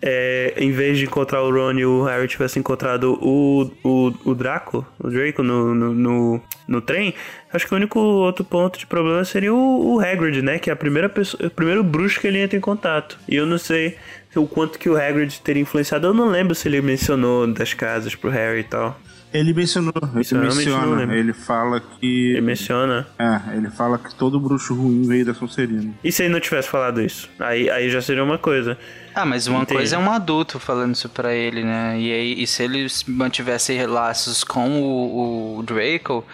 é, 0.00 0.54
em 0.56 0.70
vez 0.70 0.98
de 0.98 1.04
encontrar 1.04 1.42
o 1.42 1.50
Ron 1.50 1.72
e 1.72 1.86
o 1.86 2.04
Harry 2.04 2.28
tivessem 2.28 2.60
encontrado 2.60 3.18
o, 3.22 3.70
o, 3.82 4.12
o 4.24 4.34
Draco, 4.34 4.86
o 4.98 5.08
Draco 5.08 5.42
no, 5.42 5.74
no, 5.74 5.94
no, 5.94 6.42
no 6.68 6.80
trem, 6.80 7.14
acho 7.52 7.66
que 7.66 7.72
o 7.72 7.76
único 7.76 7.98
outro 7.98 8.44
ponto 8.44 8.78
de 8.78 8.86
problema 8.86 9.24
seria 9.24 9.52
o, 9.52 9.94
o 9.94 10.00
Hagrid, 10.00 10.42
né? 10.42 10.58
Que 10.58 10.70
é 10.70 10.72
a 10.72 10.76
primeira 10.76 11.08
pessoa, 11.08 11.46
o 11.46 11.50
primeiro 11.50 11.82
bruxo 11.82 12.20
que 12.20 12.26
ele 12.26 12.38
entra 12.38 12.56
em 12.56 12.60
contato. 12.60 13.18
E 13.28 13.36
eu 13.36 13.46
não 13.46 13.58
sei 13.58 13.96
o 14.34 14.46
quanto 14.46 14.78
que 14.78 14.88
o 14.88 14.96
Hagrid 14.96 15.40
teria 15.40 15.62
influenciado. 15.62 16.06
Eu 16.06 16.14
não 16.14 16.28
lembro 16.28 16.54
se 16.54 16.68
ele 16.68 16.80
mencionou 16.82 17.46
das 17.46 17.72
casas 17.72 18.14
pro 18.14 18.30
Harry 18.30 18.60
e 18.60 18.64
tal. 18.64 18.98
Ele 19.38 19.52
mencionou, 19.52 19.92
ele 20.14 20.26
não 20.32 20.40
menciona, 20.56 20.96
lembro. 20.96 21.14
ele 21.16 21.32
fala 21.32 21.80
que... 21.80 22.30
Ele 22.32 22.40
menciona. 22.40 23.06
É, 23.18 23.56
ele 23.56 23.70
fala 23.70 23.98
que 23.98 24.14
todo 24.14 24.38
bruxo 24.40 24.74
ruim 24.74 25.02
veio 25.06 25.24
da 25.26 25.34
Sonserina. 25.34 25.92
E 26.02 26.10
se 26.10 26.22
ele 26.24 26.32
não 26.32 26.40
tivesse 26.40 26.68
falado 26.68 27.00
isso? 27.02 27.28
Aí, 27.38 27.68
aí 27.70 27.90
já 27.90 28.00
seria 28.00 28.22
uma 28.24 28.38
coisa. 28.38 28.78
Ah, 29.14 29.24
mas 29.24 29.46
uma 29.46 29.62
Entendi. 29.62 29.78
coisa 29.78 29.96
é 29.96 29.98
um 29.98 30.10
adulto 30.10 30.58
falando 30.58 30.94
isso 30.94 31.08
pra 31.08 31.34
ele, 31.34 31.62
né? 31.64 31.98
E 31.98 32.12
aí, 32.12 32.42
e 32.42 32.46
se 32.46 32.62
ele 32.62 32.86
mantivesse 33.08 33.84
laços 33.86 34.44
com 34.44 34.80
o, 34.82 35.58
o 35.58 35.62
Draco, 35.62 36.24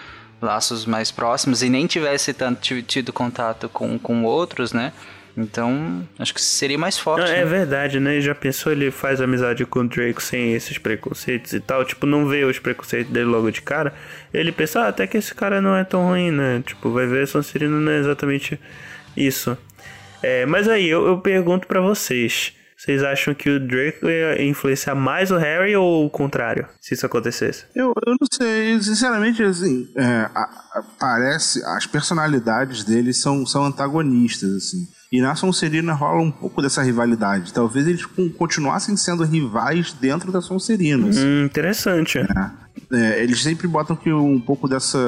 laços 0.41 0.85
mais 0.85 1.11
próximos, 1.11 1.63
e 1.63 1.69
nem 1.69 1.87
tivesse 1.87 2.33
tanto 2.35 2.61
ti- 2.61 2.83
tido 2.83 3.13
contato 3.13 3.69
com, 3.69 3.99
com 3.99 4.25
outros, 4.25 4.73
né? 4.73 4.93
Então, 5.37 6.07
acho 6.19 6.35
que 6.35 6.41
seria 6.43 6.77
mais 6.79 6.99
forte. 6.99 7.21
Não, 7.25 7.33
é 7.33 7.39
né? 7.39 7.45
verdade, 7.45 7.99
né? 7.99 8.21
Já 8.21 8.35
pensou, 8.35 8.71
ele 8.71 8.91
faz 8.91 9.21
amizade 9.21 9.65
com 9.65 9.81
o 9.81 9.89
Draco 9.89 10.23
sem 10.23 10.53
esses 10.53 10.77
preconceitos 10.79 11.53
e 11.55 11.61
tal. 11.61 11.85
Tipo, 11.85 12.05
não 12.07 12.27
vê 12.29 12.45
os 12.45 12.59
preconceitos 12.59 13.13
dele 13.13 13.27
logo 13.27 13.51
de 13.51 13.63
cara. 13.63 13.95
Ele 14.33 14.53
pensa, 14.53 14.83
ah, 14.83 14.89
até 14.89 15.07
que 15.07 15.17
esse 15.17 15.35
cara 15.35 15.61
não 15.63 15.75
é 15.77 15.85
tão 15.85 16.07
ruim, 16.07 16.31
né? 16.31 16.63
Tipo, 16.67 16.91
vai 16.91 17.07
ver, 17.07 17.27
Sonserino 17.27 17.81
não 17.81 17.93
é 17.93 17.99
exatamente 17.99 18.61
isso. 19.17 19.57
É, 20.23 20.45
mas 20.47 20.69
aí, 20.69 20.87
eu, 20.89 21.07
eu 21.07 21.19
pergunto 21.19 21.67
pra 21.67 21.81
vocês. 21.81 22.53
Vocês 22.77 23.03
acham 23.05 23.33
que 23.33 23.49
o 23.49 23.61
Draco 23.61 24.09
ia 24.09 24.43
influenciar 24.43 24.95
mais 24.97 25.31
o 25.31 25.37
Harry 25.37 25.77
ou 25.77 26.05
o 26.05 26.11
contrário? 26.11 26.67
Se 26.81 26.95
isso 26.95 27.07
acontecesse? 27.07 27.65
Eu, 27.77 27.93
eu 28.07 28.17
não 28.21 28.27
sei, 28.33 28.81
sinceramente, 28.83 29.41
assim, 29.43 29.89
é, 29.97 30.03
a- 30.35 30.51
a- 30.75 30.83
parece, 30.99 31.65
as 31.65 31.87
personalidades 31.87 32.83
deles 32.83 33.21
são, 33.21 33.47
são 33.47 33.65
antagonistas, 33.65 34.51
assim. 34.57 34.89
E 35.13 35.21
na 35.21 35.35
Sonserina 35.35 35.93
rola 35.93 36.23
um 36.23 36.31
pouco 36.31 36.63
dessa 36.63 36.83
rivalidade. 36.83 37.53
Talvez 37.53 37.87
eles 37.87 38.07
con- 38.07 38.31
continuassem 38.31 38.97
sendo 38.97 39.23
rivais 39.25 39.93
dentro 39.93 40.33
da 40.33 40.41
Sonserina. 40.41 41.09
assim. 41.11 41.23
Hum, 41.25 41.45
interessante. 41.45 42.19
É, 42.91 43.23
eles 43.23 43.43
sempre 43.43 43.69
botam 43.69 43.95
que 43.95 44.11
um 44.11 44.41
pouco 44.41 44.67
dessa, 44.67 44.99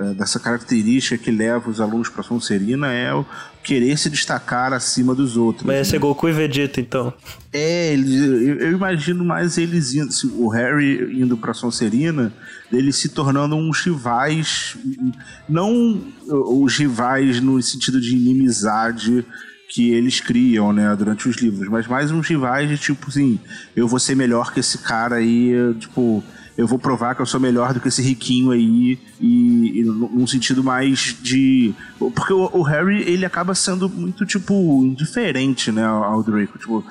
é, 0.00 0.14
dessa 0.14 0.38
característica 0.38 1.16
que 1.16 1.30
leva 1.30 1.70
os 1.70 1.80
alunos 1.80 2.10
para 2.10 2.22
Sonserina 2.22 2.92
é 2.92 3.14
o 3.14 3.24
querer 3.64 3.96
se 3.98 4.10
destacar 4.10 4.74
acima 4.74 5.14
dos 5.14 5.36
outros. 5.38 5.64
Mas 5.66 5.88
ser 5.88 5.94
né? 5.94 6.00
Goku 6.00 6.28
e 6.28 6.32
Vegeta, 6.32 6.78
então. 6.80 7.12
É, 7.52 7.94
eles, 7.94 8.20
eu, 8.20 8.58
eu 8.58 8.72
imagino 8.72 9.24
mais 9.24 9.56
eles 9.56 9.94
indo, 9.94 10.12
se 10.12 10.26
o 10.26 10.48
Harry 10.48 11.18
indo 11.20 11.36
pra 11.36 11.54
Sonserina, 11.54 12.30
eles 12.72 12.96
se 12.96 13.08
tornando 13.08 13.56
uns 13.56 13.80
rivais, 13.80 14.76
não 15.48 16.00
os 16.28 16.76
rivais 16.76 17.40
no 17.40 17.60
sentido 17.62 18.00
de 18.00 18.16
inimizade 18.16 19.24
que 19.68 19.90
eles 19.90 20.20
criam, 20.20 20.72
né, 20.72 20.94
durante 20.96 21.28
os 21.28 21.36
livros, 21.36 21.68
mas 21.68 21.86
mais 21.86 22.10
uns 22.10 22.26
rivais 22.26 22.68
de 22.68 22.78
tipo 22.78 23.08
assim, 23.08 23.38
eu 23.74 23.86
vou 23.88 23.98
ser 23.98 24.14
melhor 24.14 24.52
que 24.52 24.60
esse 24.60 24.78
cara 24.78 25.16
aí, 25.16 25.52
tipo, 25.78 26.22
eu 26.56 26.66
vou 26.66 26.78
provar 26.78 27.14
que 27.14 27.20
eu 27.20 27.26
sou 27.26 27.40
melhor 27.40 27.74
do 27.74 27.80
que 27.80 27.88
esse 27.88 28.00
riquinho 28.00 28.52
aí 28.52 28.98
e, 29.20 29.80
e 29.80 29.84
num 29.84 30.26
sentido 30.26 30.62
mais 30.64 31.16
de 31.20 31.74
porque 31.98 32.32
o, 32.32 32.50
o 32.54 32.62
Harry 32.62 33.02
ele 33.02 33.26
acaba 33.26 33.54
sendo 33.54 33.88
muito 33.88 34.24
tipo 34.24 34.82
indiferente, 34.84 35.70
né, 35.70 35.84
ao, 35.84 36.04
ao 36.04 36.22
Draco, 36.22 36.58
tipo, 36.58 36.84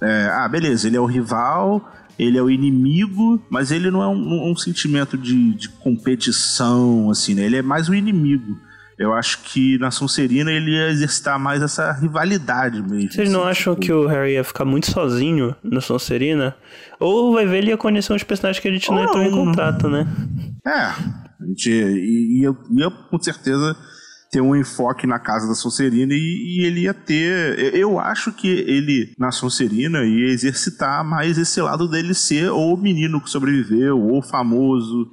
é, 0.00 0.30
ah, 0.32 0.48
beleza, 0.48 0.88
ele 0.88 0.96
é 0.96 1.00
o 1.00 1.06
rival, 1.06 1.88
ele 2.18 2.38
é 2.38 2.42
o 2.42 2.50
inimigo, 2.50 3.42
mas 3.50 3.70
ele 3.70 3.90
não 3.90 4.02
é 4.02 4.08
um, 4.08 4.50
um 4.50 4.56
sentimento 4.56 5.16
de, 5.16 5.54
de 5.54 5.68
competição, 5.68 7.10
assim, 7.10 7.34
né? 7.34 7.44
Ele 7.44 7.56
é 7.56 7.62
mais 7.62 7.88
o 7.88 7.94
inimigo. 7.94 8.56
Eu 8.98 9.12
acho 9.12 9.42
que 9.42 9.78
na 9.78 9.90
Sonserina 9.90 10.52
ele 10.52 10.72
ia 10.72 10.88
exercitar 10.90 11.38
mais 11.38 11.62
essa 11.62 11.90
rivalidade 11.92 12.80
mesmo. 12.82 13.10
Vocês 13.10 13.30
não 13.30 13.40
assim, 13.40 13.50
acham 13.50 13.74
tipo, 13.74 13.86
que 13.86 13.92
o 13.92 14.06
Harry 14.06 14.34
ia 14.34 14.44
ficar 14.44 14.64
muito 14.64 14.90
sozinho 14.90 15.56
na 15.62 15.80
Sonserina? 15.80 16.54
Ou 17.00 17.32
vai 17.32 17.46
ver 17.46 17.58
ele 17.58 17.70
ia 17.70 17.76
conhecer 17.76 18.12
uns 18.12 18.22
personagens 18.22 18.62
que 18.62 18.68
a 18.68 18.72
gente 18.72 18.88
não 18.90 18.98
Ou 18.98 19.04
entrou 19.04 19.22
em 19.22 19.30
não. 19.30 19.44
contato, 19.46 19.88
né? 19.88 20.06
É, 20.64 20.70
a 20.70 21.46
gente 21.48 21.70
ia, 21.70 22.54
ia 22.70 22.90
com 22.90 23.18
certeza 23.20 23.76
ter 24.32 24.40
um 24.40 24.56
enfoque 24.56 25.06
na 25.06 25.18
casa 25.18 25.46
da 25.46 25.54
Sonserina 25.54 26.14
e, 26.14 26.16
e 26.60 26.64
ele 26.64 26.80
ia 26.84 26.94
ter. 26.94 27.74
Eu 27.74 28.00
acho 28.00 28.32
que 28.32 28.48
ele, 28.48 29.12
na 29.18 29.30
Sonserina, 29.30 30.02
ia 30.04 30.32
exercitar 30.32 31.04
mais 31.04 31.36
esse 31.36 31.60
lado 31.60 31.86
dele 31.86 32.14
ser 32.14 32.50
ou 32.50 32.74
o 32.74 32.76
menino 32.78 33.20
que 33.20 33.28
sobreviveu, 33.28 34.00
ou 34.00 34.18
o 34.18 34.22
famoso, 34.22 35.06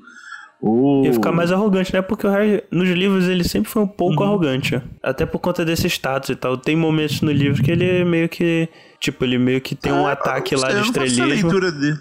ou. 0.62 1.04
Ia 1.06 1.12
ficar 1.12 1.34
mais 1.34 1.52
arrogante, 1.52 1.94
né? 1.94 2.02
Porque 2.02 2.26
o 2.26 2.30
Harry, 2.32 2.64
nos 2.72 2.88
livros, 2.88 3.26
ele 3.28 3.44
sempre 3.44 3.70
foi 3.70 3.82
um 3.84 3.88
pouco 3.88 4.24
Uhum. 4.24 4.30
arrogante. 4.30 4.82
Até 5.04 5.26
por 5.26 5.40
conta 5.40 5.66
desse 5.66 5.88
status 5.88 6.30
e 6.30 6.36
tal. 6.38 6.56
Tem 6.58 6.78
momentos 6.78 7.20
no 7.20 7.32
livro 7.32 7.62
que 7.62 7.72
ele 7.72 8.06
meio 8.06 8.30
que. 8.30 8.70
Tipo, 9.02 9.26
ele 9.26 9.38
meio 9.38 9.60
que 9.60 9.76
tem 9.76 9.92
um 9.92 10.08
Ah, 10.08 10.14
ataque 10.14 10.56
eu 10.56 10.60
lá 10.62 10.68
de 10.68 10.74
sei, 10.76 10.82
eu 10.82 10.86
não 10.88 10.94
faço 10.94 11.06
estrelismo. 11.08 11.50
leitura 11.52 11.72
dele. 11.74 11.98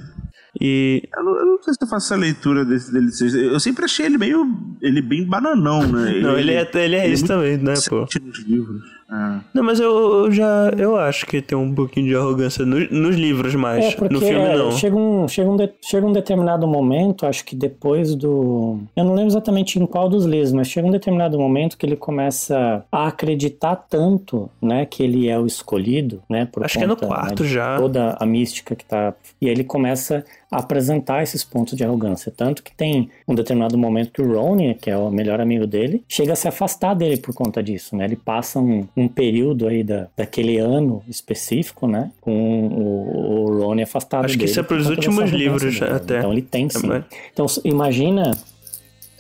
E. 0.61 1.03
Eu 1.17 1.25
não, 1.25 1.37
eu 1.39 1.47
não 1.47 1.63
sei 1.63 1.75
se 1.75 1.79
eu 1.83 1.89
faço 1.89 2.07
essa 2.07 2.17
leitura 2.17 2.65
desse, 2.65 2.93
dele. 2.93 3.09
Eu 3.53 3.61
sempre 3.61 3.85
achei 3.85 4.07
ele 4.07 4.19
meio. 4.19 4.47
Ele 4.81 5.03
bem 5.03 5.27
bananão, 5.27 5.83
né? 5.91 6.21
Não, 6.21 6.39
ele 6.39 6.53
é, 6.53 6.69
ele 6.75 6.97
é 6.97 7.09
isso 7.09 7.27
muito 7.27 7.35
também, 7.35 7.57
né, 7.59 7.75
pô? 7.89 8.07
livros. 8.47 8.98
É. 9.11 9.39
Não, 9.55 9.63
mas 9.65 9.81
eu, 9.81 10.25
eu 10.27 10.31
já. 10.31 10.71
Eu 10.77 10.97
acho 10.99 11.25
que 11.25 11.41
tem 11.41 11.57
um 11.57 11.75
pouquinho 11.75 12.07
de 12.09 12.15
arrogância 12.15 12.65
no- 12.67 12.89
nos 12.91 13.17
livros 13.17 13.55
mais. 13.55 13.87
É, 13.87 13.91
porque 13.93 14.13
no 14.13 14.21
filme, 14.21 14.35
é, 14.45 14.57
não. 14.57 14.71
Chega, 14.73 14.95
um, 14.97 15.27
chega, 15.27 15.51
um 15.51 15.57
de- 15.57 15.73
chega 15.83 16.07
um 16.07 16.13
determinado 16.13 16.67
momento, 16.67 17.25
acho 17.25 17.43
que 17.45 17.57
depois 17.57 18.15
do. 18.15 18.79
Eu 18.95 19.05
não 19.05 19.15
lembro 19.15 19.31
exatamente 19.31 19.79
em 19.79 19.87
qual 19.87 20.11
dos 20.11 20.27
livros, 20.27 20.53
mas 20.53 20.69
chega 20.69 20.87
um 20.87 20.91
determinado 20.91 21.39
momento 21.39 21.79
que 21.79 21.87
ele 21.87 21.97
começa 21.97 22.85
a 22.93 23.07
acreditar 23.07 23.77
tanto, 23.77 24.51
né, 24.61 24.85
que 24.85 25.03
ele 25.03 25.27
é 25.29 25.39
o 25.39 25.47
escolhido, 25.47 26.23
né, 26.29 26.47
por 26.51 26.65
Acho 26.65 26.77
que 26.79 26.85
é 26.85 26.87
no 26.87 26.95
conta, 26.95 27.07
quarto 27.07 27.43
né, 27.45 27.49
já. 27.49 27.77
Toda 27.79 28.15
a 28.21 28.27
mística 28.27 28.77
que 28.77 28.85
tá. 28.85 29.15
E 29.41 29.47
aí 29.47 29.53
ele 29.53 29.65
começa 29.65 30.23
apresentar 30.51 31.23
esses 31.23 31.45
pontos 31.45 31.77
de 31.77 31.85
arrogância. 31.85 32.33
Tanto 32.35 32.63
que 32.63 32.75
tem 32.75 33.11
um 33.27 33.35
determinado 33.35 33.77
momento 33.77 34.13
que 34.13 34.23
o 34.23 34.33
Ron, 34.33 34.75
que 34.75 34.91
é 34.91 34.97
o 34.97 35.11
melhor 35.11 35.41
amigo 35.41 35.67
dele, 35.67 36.03
chega 36.09 36.33
a 36.33 36.37
se 36.37 36.49
afastar 36.49 36.95
dele 36.95 37.17
por 37.19 37.35
conta 37.35 37.63
disso, 37.63 37.95
né? 37.97 38.05
Ele 38.05 38.17
passa 38.17 38.59
um, 38.59 38.87
um 38.97 39.07
período 39.09 39.67
aí 39.69 39.83
da, 39.85 40.09
daquele 40.17 40.59
ano 40.59 41.03
específico, 41.09 41.87
né? 41.87 42.11
Com 42.21 42.67
o, 42.69 43.51
o 43.51 43.59
Ron 43.61 43.83
afastado 43.83 44.25
Acho 44.25 44.35
que 44.35 44.39
dele. 44.41 44.51
isso 44.51 44.61
é 44.61 44.63
por 44.63 44.69
pros 44.69 44.87
conta 44.87 44.97
dessa 44.97 45.09
últimos 45.11 45.31
livros 45.31 45.79
dele, 45.81 45.93
até. 45.93 46.19
Então 46.19 46.33
ele 46.33 46.43
tem 46.43 46.69
sim. 46.71 46.85
É, 46.85 46.89
mas- 46.89 47.05
Então 47.33 47.47
imagina 47.65 48.33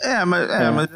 É, 0.00 0.24
mas, 0.24 0.48
é, 0.48 0.62
É. 0.64 0.70
mas 0.70 0.88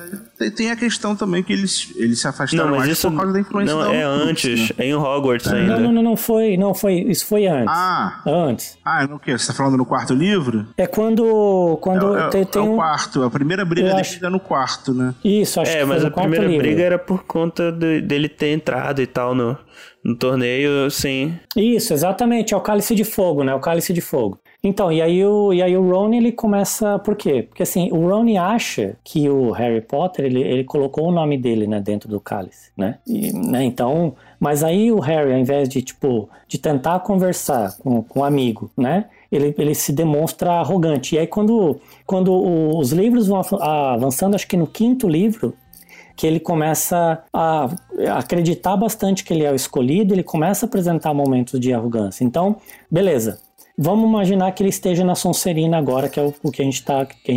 tem- 0.55 0.71
a 0.71 0.77
questão 0.77 1.17
também 1.17 1.43
que 1.43 1.53
eles, 1.53 1.93
eles 1.97 2.21
se 2.21 2.29
afastaram 2.29 2.71
Não, 2.71 2.77
mas 2.79 2.89
isso 2.89 3.11
por 3.11 3.17
causa 3.19 3.33
da 3.33 3.41
influência 3.41 3.75
não 3.75 3.83
da 3.83 3.93
é 3.95 4.07
Horcrux, 4.07 4.31
antes, 4.31 4.69
né? 4.71 4.75
é 4.79 4.87
em 4.87 4.95
Hogwarts 4.95 5.51
Não, 5.51 5.59
ainda. 5.59 5.77
não, 5.81 5.93
não, 5.93 6.03
não 6.03 6.17
foi, 6.17 6.57
não 6.57 6.73
foi, 6.75 6.95
isso 7.09 7.27
foi 7.27 7.47
antes. 7.47 7.67
Ah, 7.75 8.23
Antes. 8.27 8.79
ah, 8.85 9.07
no 9.07 9.19
que? 9.19 9.33
Você 9.37 9.49
tá 9.49 9.53
falando 9.55 9.77
no 9.77 9.85
quarto 9.85 10.15
livro? 10.15 10.67
É 10.77 10.87
quando, 10.87 11.79
quando 11.81 12.17
é, 12.17 12.27
é- 12.27 12.29
tem, 12.29 12.43
é 12.43 12.45
tem 12.45 12.63
o 12.63 12.73
um... 12.73 12.77
quarto. 12.77 13.23
A 13.25 13.31
primeira 13.31 13.65
briga 13.65 13.89
dele 13.89 14.01
acho- 14.01 14.25
é 14.25 14.29
no 14.31 14.39
quarto, 14.41 14.95
né? 14.95 15.15
Isso, 15.25 15.61
acho 15.61 15.71
É, 15.71 15.79
que 15.81 15.85
mas 15.85 15.97
foi 15.99 16.07
a 16.07 16.09
no 16.09 16.15
quarto 16.15 16.29
primeira 16.29 16.47
livro. 16.47 16.67
briga 16.67 16.83
era 16.83 16.99
por 16.99 17.25
conta 17.25 17.73
de- 17.73 18.01
dele 18.03 18.29
ter 18.29 18.53
entrado 18.53 19.03
e 19.03 19.07
tal 19.07 19.35
no, 19.35 19.57
no 20.05 20.17
torneio, 20.17 20.91
sim. 20.91 21.35
Isso, 21.57 21.93
exatamente, 21.93 22.55
é 22.55 22.57
o 22.57 22.61
Cálice 22.61 22.95
de 22.95 23.05
Fogo, 23.05 23.43
né? 23.43 23.55
O 23.55 23.61
Cálice 23.61 23.93
de 23.93 24.01
Fogo. 24.01 24.39
Então, 24.65 24.93
e 24.93 25.03
aí 25.03 25.25
o, 25.25 25.53
e 25.53 25.61
aí 25.61 25.77
o 25.77 25.91
Ron, 25.91 26.15
ele 26.15 26.31
começa... 26.31 26.97
Por 27.01 27.17
quê? 27.17 27.43
Porque 27.43 27.65
assim, 27.65 27.91
o 27.91 28.09
Ron 28.09 28.39
acha 28.39 28.97
que 29.03 29.29
o 29.29 29.51
Harry 29.51 29.81
Potter, 29.81 30.25
ele, 30.25 30.41
ele 30.41 30.63
colocou 30.63 31.09
o 31.09 31.13
nome 31.13 31.37
dele, 31.37 31.67
né, 31.67 31.81
dentro 31.81 32.09
do 32.09 32.21
cálice, 32.21 32.71
né? 32.77 32.99
E, 33.05 33.33
né? 33.33 33.65
Então, 33.65 34.15
mas 34.39 34.63
aí 34.63 34.93
o 34.93 35.01
Harry, 35.01 35.33
ao 35.33 35.39
invés 35.39 35.69
de, 35.69 35.83
tipo, 35.83 36.29
de 36.47 36.59
tentar 36.59 37.01
conversar 37.01 37.77
com, 37.79 38.05
com 38.05 38.21
um 38.21 38.25
amigo, 38.25 38.71
né? 38.77 39.07
Ele, 39.33 39.53
ele 39.59 39.75
se 39.75 39.93
demonstra 39.93 40.53
arrogante. 40.53 41.17
E 41.17 41.19
aí 41.19 41.27
quando, 41.27 41.81
quando 42.07 42.33
os 42.77 42.93
livros 42.93 43.27
vão 43.27 43.41
avançando, 43.61 44.37
acho 44.37 44.47
que 44.47 44.57
no 44.57 44.67
quinto 44.67 45.09
livro, 45.09 45.55
que 46.15 46.27
ele 46.27 46.39
começa 46.39 47.25
a 47.33 47.69
acreditar 48.17 48.77
bastante 48.77 49.25
que 49.25 49.33
ele 49.33 49.45
é 49.45 49.51
o 49.51 49.55
escolhido, 49.55 50.15
ele 50.15 50.23
começa 50.23 50.67
a 50.67 50.69
apresentar 50.69 51.13
momentos 51.13 51.59
de 51.59 51.73
arrogância. 51.73 52.23
Então, 52.23 52.57
beleza. 52.91 53.41
Vamos 53.77 54.09
imaginar 54.09 54.53
que 54.53 54.63
ele 54.63 54.71
esteja 54.71 55.05
na 55.05 55.15
Sonserina 55.15 55.79
agora, 55.79 56.09
que 56.09 56.21
é 56.21 56.23
o, 56.23 56.35
o 56.43 56.51
que 56.51 56.63
a 56.63 56.65
gente 56.65 56.83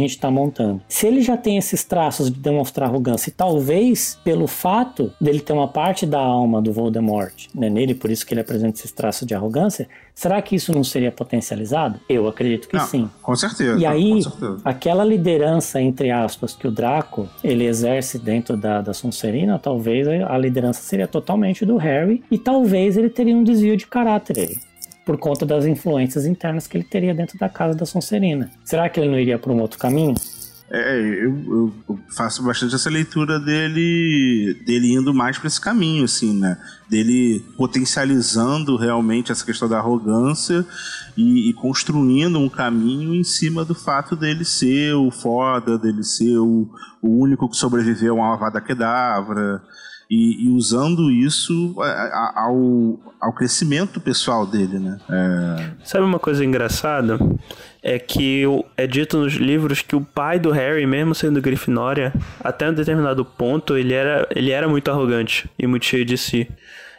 está 0.09 0.29
montando. 0.29 0.81
Se 0.87 1.07
ele 1.07 1.21
já 1.21 1.37
tem 1.37 1.57
esses 1.57 1.83
traços 1.83 2.29
de 2.29 2.39
demonstrar 2.39 2.89
arrogância, 2.89 3.29
e 3.29 3.33
talvez 3.33 4.19
pelo 4.23 4.47
fato 4.47 5.11
dele 5.19 5.39
ter 5.39 5.53
uma 5.53 5.67
parte 5.67 6.05
da 6.05 6.19
alma 6.19 6.61
do 6.61 6.71
Voldemort 6.73 7.47
né, 7.53 7.69
nele, 7.69 7.95
por 7.95 8.09
isso 8.09 8.25
que 8.25 8.33
ele 8.33 8.41
apresenta 8.41 8.77
esses 8.77 8.91
traços 8.91 9.27
de 9.27 9.33
arrogância, 9.33 9.87
será 10.13 10.41
que 10.41 10.55
isso 10.55 10.71
não 10.73 10.83
seria 10.83 11.11
potencializado? 11.11 11.99
Eu 12.09 12.27
acredito 12.27 12.67
que 12.67 12.75
Não, 12.75 12.85
sim. 12.85 13.09
Com 13.21 13.35
certeza. 13.35 13.79
E 13.79 13.85
aí, 13.85 14.23
certeza. 14.23 14.57
aquela 14.63 15.03
liderança, 15.03 15.81
entre 15.81 16.11
aspas, 16.11 16.53
que 16.53 16.67
o 16.67 16.71
Draco 16.71 17.27
ele 17.43 17.65
exerce 17.65 18.19
dentro 18.19 18.57
da, 18.57 18.81
da 18.81 18.93
Sonserina, 18.93 19.57
talvez 19.59 20.07
a 20.07 20.37
liderança 20.37 20.81
seria 20.81 21.07
totalmente 21.07 21.65
do 21.65 21.77
Harry 21.77 22.23
e 22.29 22.37
talvez 22.37 22.97
ele 22.97 23.09
teria 23.09 23.35
um 23.35 23.43
desvio 23.43 23.75
de 23.77 23.87
caráter 23.87 24.37
aí, 24.39 24.57
por 25.05 25.17
conta 25.17 25.45
das 25.45 25.65
influências 25.65 26.25
internas 26.25 26.65
que 26.67 26.75
ele 26.77 26.83
teria 26.83 27.13
dentro 27.13 27.37
da 27.37 27.47
casa 27.47 27.77
da 27.77 27.85
Sonserina. 27.85 28.49
Será 28.63 28.89
que 28.89 28.99
ele 28.99 29.09
não 29.09 29.19
iria 29.19 29.37
por 29.37 29.51
um 29.51 29.61
outro 29.61 29.77
caminho? 29.77 30.15
É, 30.67 30.99
eu, 30.99 31.71
eu- 31.87 31.99
faço 32.17 32.41
bastante 32.41 32.73
essa 32.73 32.89
leitura 32.89 33.39
dele, 33.39 34.59
dele 34.65 34.93
indo 34.93 35.13
mais 35.13 35.37
para 35.37 35.47
esse 35.47 35.61
caminho, 35.61 36.03
assim, 36.05 36.33
né? 36.39 36.57
Dele 36.89 37.39
potencializando 37.55 38.75
realmente 38.75 39.31
essa 39.31 39.45
questão 39.45 39.69
da 39.69 39.77
arrogância 39.77 40.65
e, 41.15 41.49
e 41.49 41.53
construindo 41.53 42.39
um 42.39 42.49
caminho 42.49 43.13
em 43.13 43.23
cima 43.23 43.63
do 43.63 43.75
fato 43.75 44.15
dele 44.15 44.43
ser 44.43 44.95
o 44.95 45.11
foda, 45.11 45.77
dele 45.77 46.03
ser 46.03 46.37
o, 46.39 46.67
o 46.99 47.09
único 47.21 47.47
que 47.47 47.57
sobreviveu 47.57 48.13
a 48.19 48.25
uma 48.25 48.33
Avada 48.33 48.59
Kedavra. 48.59 49.61
E, 50.09 50.45
e 50.45 50.49
usando 50.49 51.09
isso 51.11 51.75
a- 51.79 51.85
a- 51.85 52.33
ao, 52.43 52.99
ao 53.19 53.33
crescimento 53.33 53.99
pessoal 53.99 54.45
dele, 54.45 54.77
né? 54.79 54.99
É, 55.09 55.69
Sabe 55.83 56.05
uma 56.05 56.19
coisa 56.19 56.45
engraçada? 56.45 57.17
É 57.81 57.97
que 57.99 58.43
é 58.77 58.85
dito 58.87 59.17
nos 59.17 59.33
livros 59.33 59.81
que 59.81 59.95
o 59.95 60.01
pai 60.01 60.39
do 60.39 60.51
Harry, 60.51 60.85
mesmo 60.85 61.13
sendo 61.15 61.41
Grifinória, 61.41 62.13
até 62.43 62.69
um 62.69 62.73
determinado 62.73 63.23
ponto, 63.25 63.75
ele 63.77 63.93
era, 63.93 64.27
ele 64.35 64.51
era 64.51 64.67
muito 64.67 64.89
arrogante 64.91 65.49
e 65.57 65.65
muito 65.67 65.85
cheio 65.85 66.05
de 66.05 66.17
si. 66.17 66.47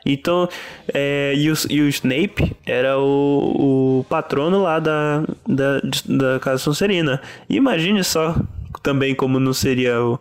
Então, 0.05 0.49
é, 0.95 1.33
e, 1.37 1.51
o, 1.51 1.55
e 1.69 1.81
o 1.83 1.89
Snape 1.89 2.57
era 2.65 2.97
o, 2.99 3.99
o 4.01 4.05
patrono 4.09 4.63
lá 4.63 4.79
da, 4.79 5.25
da, 5.47 5.81
da 6.09 6.39
Casa 6.41 6.59
Sonserina. 6.59 7.21
Imagine 7.51 8.05
só 8.05 8.37
também 8.85 9.17
como 9.17 9.41
não 9.41 9.53
seria 9.53 10.01
o, 10.01 10.21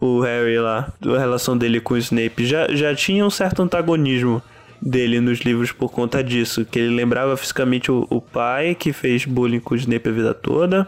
o 0.00 0.20
Harry 0.20 0.58
lá, 0.58 0.92
a 1.02 1.18
relação 1.18 1.56
dele 1.56 1.80
com 1.80 1.94
o 1.94 1.98
Snape. 1.98 2.46
Já, 2.46 2.68
já 2.68 2.94
tinha 2.94 3.24
um 3.24 3.30
certo 3.30 3.62
antagonismo 3.62 4.42
dele 4.80 5.20
nos 5.20 5.40
livros 5.40 5.72
por 5.72 5.90
conta 5.90 6.22
disso, 6.22 6.64
que 6.64 6.78
ele 6.78 6.94
lembrava 6.94 7.36
fisicamente 7.36 7.90
o, 7.90 8.06
o 8.10 8.20
pai 8.20 8.74
que 8.74 8.92
fez 8.92 9.24
bullying 9.24 9.60
com 9.60 9.74
o 9.74 9.76
Snape 9.76 10.08
a 10.08 10.12
vida 10.12 10.34
toda. 10.34 10.86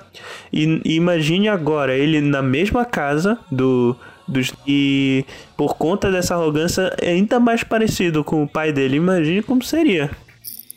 E, 0.52 0.80
e 0.84 0.96
imagine 0.96 1.48
agora 1.48 1.96
ele 1.96 2.20
na 2.20 2.42
mesma 2.42 2.84
casa 2.84 3.38
do 3.50 3.96
dos 4.28 4.52
e 4.66 5.24
por 5.56 5.76
conta 5.76 6.10
dessa 6.10 6.34
arrogância 6.34 6.92
é 7.00 7.10
ainda 7.10 7.38
mais 7.38 7.62
parecido 7.62 8.24
com 8.24 8.42
o 8.42 8.48
pai 8.48 8.72
dele. 8.72 8.96
Imagine 8.96 9.42
como 9.42 9.62
seria. 9.62 10.10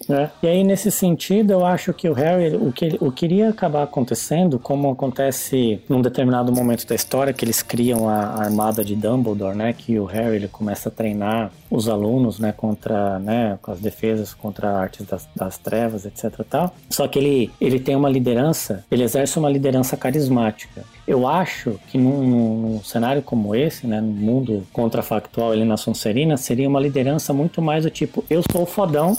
Né? 0.10 0.32
E 0.44 0.48
aí, 0.48 0.64
nesse 0.64 0.90
sentido, 0.92 1.52
eu 1.54 1.66
acho 1.66 1.94
que 1.94 2.10
o 2.10 2.14
Harry, 2.14 2.56
o 2.56 2.72
que, 2.72 2.86
ele- 2.86 2.98
o 3.00 3.12
que 3.12 3.26
iria 3.26 3.50
acabar 3.50 3.84
acontecendo, 3.84 4.58
como 4.60 4.90
acontece 4.92 5.80
num 5.88 6.02
determinado 6.02 6.52
momento 6.52 6.86
da 6.88 6.96
história, 6.96 7.32
que 7.32 7.46
eles 7.46 7.62
criam 7.62 8.10
a, 8.10 8.16
a 8.22 8.44
armada 8.44 8.84
de 8.84 8.96
Dumbledore, 8.96 9.56
né? 9.56 9.72
Que 9.74 10.00
o 10.00 10.06
Harry 10.06 10.38
ele 10.38 10.48
começa 10.48 10.90
a 10.90 10.92
treinar 10.92 11.52
os 11.70 11.88
alunos, 11.88 12.40
né? 12.40 12.52
Contra, 12.52 13.20
né? 13.20 13.58
Com 13.62 13.72
as 13.72 13.80
defesas 13.80 14.34
contra 14.34 14.72
artes 14.72 15.06
das, 15.06 15.28
das 15.36 15.58
trevas, 15.58 16.06
etc. 16.06 16.34
Tal. 16.50 16.74
Só 16.90 17.08
que 17.08 17.20
ele, 17.20 17.52
ele 17.62 17.80
tem 17.80 17.96
uma 17.96 18.10
liderança, 18.10 18.84
ele 18.90 19.04
exerce 19.04 19.38
uma 19.38 19.50
liderança 19.50 19.96
carismática. 19.96 20.84
Eu 21.08 21.28
acho 21.28 21.80
que 21.90 21.98
num, 21.98 22.24
num- 22.24 22.84
cenário 22.84 23.22
como 23.22 23.56
esse, 23.56 23.86
né, 23.88 24.00
no 24.02 24.08
mundo 24.12 24.64
contrafactual 24.72 25.52
ali 25.52 25.66
na 25.66 25.78
Sonserina, 25.78 26.38
seria 26.38 26.68
uma 26.68 26.80
liderança 26.80 27.34
muito 27.34 27.62
mais 27.62 27.84
do 27.84 27.90
tipo, 27.90 28.24
eu 28.30 28.42
sou 28.52 28.64
o 28.64 28.66
fodão, 28.66 29.18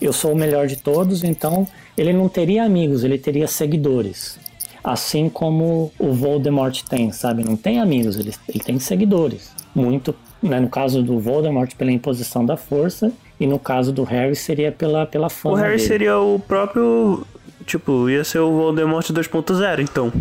eu 0.00 0.12
sou 0.12 0.32
o 0.32 0.36
melhor 0.36 0.66
de 0.66 0.76
todos, 0.76 1.24
então 1.24 1.66
ele 1.96 2.12
não 2.12 2.28
teria 2.28 2.64
amigos, 2.64 3.04
ele 3.04 3.18
teria 3.18 3.46
seguidores. 3.46 4.38
Assim 4.82 5.28
como 5.28 5.92
o 5.98 6.12
Voldemort 6.12 6.82
tem, 6.82 7.10
sabe? 7.10 7.44
Não 7.44 7.56
tem 7.56 7.80
amigos, 7.80 8.18
ele, 8.18 8.32
ele 8.48 8.60
tem 8.60 8.78
seguidores. 8.78 9.50
Muito, 9.74 10.14
né, 10.42 10.60
no 10.60 10.68
caso 10.68 11.02
do 11.02 11.18
Voldemort, 11.18 11.74
pela 11.74 11.90
imposição 11.90 12.44
da 12.44 12.56
força, 12.56 13.12
e 13.38 13.46
no 13.46 13.58
caso 13.58 13.92
do 13.92 14.04
Harry 14.04 14.34
seria 14.34 14.72
pela, 14.72 15.06
pela 15.06 15.28
fama. 15.28 15.56
O 15.56 15.58
Harry 15.58 15.76
dele. 15.76 15.88
seria 15.88 16.18
o 16.18 16.38
próprio. 16.38 17.26
Tipo, 17.66 18.08
ia 18.08 18.22
ser 18.22 18.38
o 18.38 18.52
Voldemort 18.52 19.04
2.0, 19.10 19.80
então. 19.82 20.12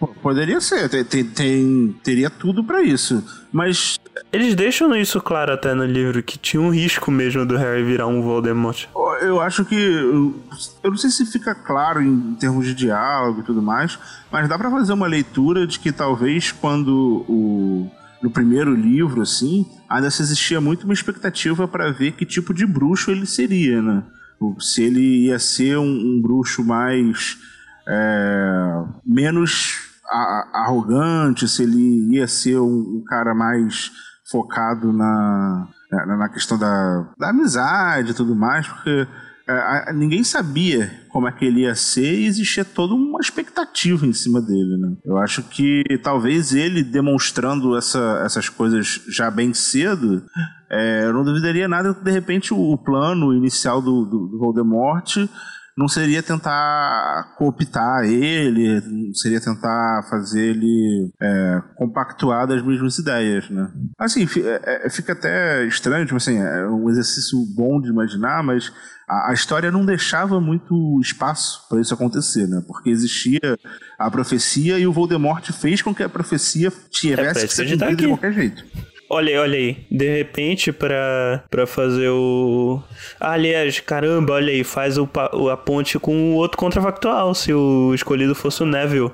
pô, 0.00 0.08
poderia 0.08 0.58
ser, 0.60 0.88
tem, 0.88 1.04
tem- 1.04 1.24
tem- 1.24 1.96
teria 2.02 2.30
tudo 2.30 2.64
pra 2.64 2.82
isso. 2.82 3.22
Mas 3.52 3.98
Eles 4.32 4.54
deixam 4.54 4.94
isso 4.96 5.20
claro 5.20 5.52
até 5.52 5.74
no 5.74 5.84
livro, 5.84 6.22
que 6.22 6.38
tinha 6.38 6.60
um 6.60 6.70
risco 6.70 7.10
mesmo 7.10 7.44
do 7.46 7.56
Harry 7.56 7.82
virar 7.84 8.06
um 8.06 8.22
Voldemort. 8.22 8.86
Eu 9.20 9.40
acho 9.40 9.64
que. 9.64 9.74
Eu 9.76 10.90
não 10.90 10.96
sei 10.96 11.10
se 11.10 11.24
fica 11.26 11.54
claro 11.54 12.00
em 12.02 12.34
termos 12.34 12.66
de 12.66 12.74
diálogo 12.74 13.40
e 13.40 13.42
tudo 13.42 13.60
mais, 13.62 13.98
mas 14.30 14.48
dá 14.48 14.58
pra 14.58 14.70
fazer 14.70 14.92
uma 14.94 15.06
leitura 15.06 15.66
de 15.66 15.78
que 15.78 15.92
talvez 15.92 16.50
quando 16.52 17.24
o. 17.28 17.90
No 18.22 18.30
primeiro 18.30 18.74
livro, 18.74 19.20
assim, 19.20 19.66
ainda 19.88 20.08
se 20.10 20.22
existia 20.22 20.60
muito 20.60 20.84
uma 20.84 20.94
expectativa 20.94 21.66
pra 21.66 21.90
ver 21.90 22.12
que 22.12 22.24
tipo 22.24 22.54
de 22.54 22.64
bruxo 22.64 23.10
ele 23.10 23.26
seria, 23.26 23.82
né? 23.82 24.02
O- 24.42 24.60
Se 24.60 24.82
ele 24.82 25.26
ia 25.26 25.38
ser 25.38 25.78
um, 25.78 25.84
um 26.16 26.20
bruxo 26.22 26.64
mais. 26.64 27.38
é, 27.88 28.84
menos 29.04 29.78
a- 30.10 30.62
arrogante, 30.64 31.48
se 31.48 31.62
ele 31.64 32.14
ia 32.16 32.26
ser 32.28 32.58
um, 32.58 32.98
um 32.98 33.04
cara 33.06 33.34
mais 33.34 33.90
focado 34.30 34.92
na, 34.92 35.66
na, 35.90 36.16
na 36.16 36.28
questão 36.28 36.56
da, 36.58 37.12
da 37.18 37.30
amizade 37.30 38.12
e 38.12 38.14
tudo 38.14 38.34
mais, 38.36 38.66
porque 38.68 39.06
é, 39.48 39.52
a- 39.52 39.92
ninguém 39.92 40.22
sabia 40.22 40.90
como 41.10 41.26
é 41.28 41.32
que 41.32 41.44
ele 41.44 41.62
ia 41.62 41.74
ser 41.74 42.20
e 42.20 42.26
existia 42.26 42.64
toda 42.64 42.94
uma 42.94 43.18
expectativa 43.20 44.06
em 44.06 44.12
cima 44.12 44.40
dele, 44.40 44.76
né? 44.78 44.96
Eu 45.04 45.18
acho 45.18 45.42
que 45.42 45.82
talvez 46.02 46.54
ele 46.54 46.82
demonstrando 46.84 47.76
essa, 47.76 48.22
essas 48.24 48.48
coisas 48.48 49.02
já 49.08 49.28
bem 49.30 49.52
cedo, 49.52 50.22
é, 50.72 51.04
eu 51.04 51.12
não 51.12 51.22
duvidaria 51.22 51.68
nada 51.68 51.94
que 51.94 52.02
de 52.02 52.10
repente 52.10 52.54
o, 52.54 52.78
plano 52.78 53.34
inicial 53.34 53.82
do, 53.82 54.06
do, 54.06 54.26
do 54.28 54.38
Voldemort 54.38 55.16
não 55.76 55.88
seria 55.88 56.22
tentar 56.22 57.34
cooptar 57.36 58.04
ele, 58.04 58.80
não 58.80 59.14
seria 59.14 59.40
tentar 59.40 60.06
fazer 60.10 60.50
ele 60.50 61.10
é, 61.20 61.62
compactuar 61.76 62.46
das 62.46 62.62
mesmas 62.62 62.98
ideias, 62.98 63.48
né? 63.48 63.70
Assim, 63.98 64.26
é- 64.44 64.86
é- 64.86 64.90
fica 64.90 65.12
até 65.12 65.66
estranho, 65.66 66.04
tipo 66.04 66.16
assim, 66.16 66.38
é 66.38 66.66
um 66.68 66.90
exercício 66.90 67.38
bom 67.54 67.80
de 67.80 67.88
imaginar, 67.88 68.42
mas 68.42 68.70
a, 69.08 69.32
história 69.32 69.70
não 69.70 69.84
deixava 69.84 70.40
muito 70.40 70.98
espaço 71.00 71.66
para 71.68 71.80
isso 71.80 71.92
acontecer, 71.94 72.46
né? 72.46 72.62
Porque 72.66 72.90
existia 72.90 73.58
a 73.98 74.10
profecia 74.10 74.78
e 74.78 74.86
o 74.86 74.92
Voldemort 74.92 75.50
fez 75.52 75.82
com 75.82 75.94
que 75.94 76.02
a 76.02 76.08
profecia 76.08 76.68
É 76.68 76.72
tivesse 76.90 77.46
isso 77.46 77.48
que 77.48 77.54
ser 77.54 77.78
tá 77.78 77.86
cumprida 77.86 78.02
de 78.02 78.08
qualquer 78.08 78.32
jeito. 78.32 78.91
Olha 79.14 79.28
aí, 79.28 79.36
olha 79.36 79.58
aí. 79.58 79.76
De 79.90 80.08
repente, 80.08 80.72
pra, 80.72 81.44
pra 81.50 81.66
fazer 81.66 82.08
o. 82.08 82.82
Ah, 83.20 83.32
aliás, 83.32 83.78
caramba, 83.78 84.32
olha 84.32 84.50
aí, 84.50 84.64
faz 84.64 84.96
o, 84.96 85.06
a 85.50 85.54
ponte 85.54 85.98
com 85.98 86.32
o 86.32 86.36
outro 86.36 86.56
contrafactual, 86.56 87.34
se 87.34 87.52
o 87.52 87.92
escolhido 87.94 88.34
fosse 88.34 88.62
o 88.62 88.66
Neville. 88.66 89.10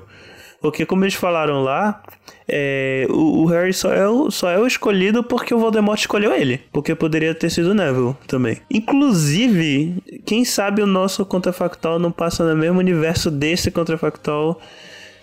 Porque 0.61 0.85
como 0.85 1.03
eles 1.03 1.15
falaram 1.15 1.63
lá, 1.63 2.01
é, 2.47 3.07
o, 3.09 3.43
o 3.43 3.45
Harry 3.47 3.73
só 3.73 3.91
é, 3.93 4.07
o, 4.07 4.31
só 4.31 4.49
é 4.49 4.57
o 4.57 4.65
escolhido 4.65 5.21
porque 5.21 5.53
o 5.53 5.59
Voldemort 5.59 5.99
escolheu 5.99 6.33
ele. 6.33 6.61
Porque 6.71 6.95
poderia 6.95 7.35
ter 7.35 7.49
sido 7.49 7.71
o 7.71 7.73
Neville 7.73 8.15
também. 8.25 8.61
Inclusive, 8.71 10.01
quem 10.25 10.45
sabe 10.45 10.81
o 10.81 10.87
nosso 10.87 11.25
contrafactual 11.25 11.99
não 11.99 12.11
passa 12.11 12.47
no 12.47 12.55
mesmo 12.55 12.79
universo 12.79 13.29
desse 13.29 13.69
contrafactual. 13.69 14.61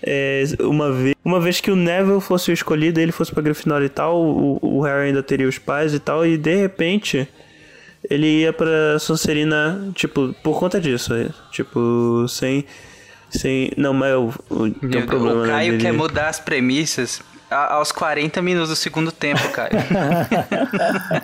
É, 0.02 0.44
uma, 0.60 0.92
vez, 0.92 1.14
uma 1.24 1.40
vez 1.40 1.60
que 1.60 1.70
o 1.70 1.76
Neville 1.76 2.20
fosse 2.20 2.50
o 2.50 2.54
escolhido, 2.54 3.00
ele 3.00 3.12
fosse 3.12 3.32
pra 3.32 3.42
Grifinória 3.42 3.86
e 3.86 3.88
tal, 3.88 4.20
o, 4.20 4.58
o 4.62 4.80
Harry 4.82 5.08
ainda 5.08 5.22
teria 5.22 5.48
os 5.48 5.58
pais 5.58 5.94
e 5.94 5.98
tal, 5.98 6.24
e 6.26 6.36
de 6.36 6.54
repente 6.54 7.26
ele 8.08 8.42
ia 8.42 8.52
pra 8.52 8.98
Sonserina, 8.98 9.90
tipo, 9.94 10.34
por 10.42 10.58
conta 10.58 10.80
disso. 10.80 11.12
é, 11.14 11.28
Tipo, 11.50 12.26
sem. 12.28 12.64
sem 13.30 13.70
não, 13.76 13.92
mas 13.92 14.12
eu, 14.12 14.32
eu, 14.50 14.70
tem 14.88 15.02
um 15.02 15.06
problema 15.06 15.40
o 15.40 15.42
né, 15.42 15.48
Caio 15.48 15.72
dele. 15.72 15.82
quer 15.82 15.92
mudar 15.92 16.28
as 16.28 16.38
premissas 16.38 17.20
a- 17.50 17.74
aos 17.74 17.92
40 17.92 18.40
minutos 18.42 18.70
do 18.70 18.76
segundo 18.76 19.10
tempo, 19.12 19.40
Caio. 19.50 19.70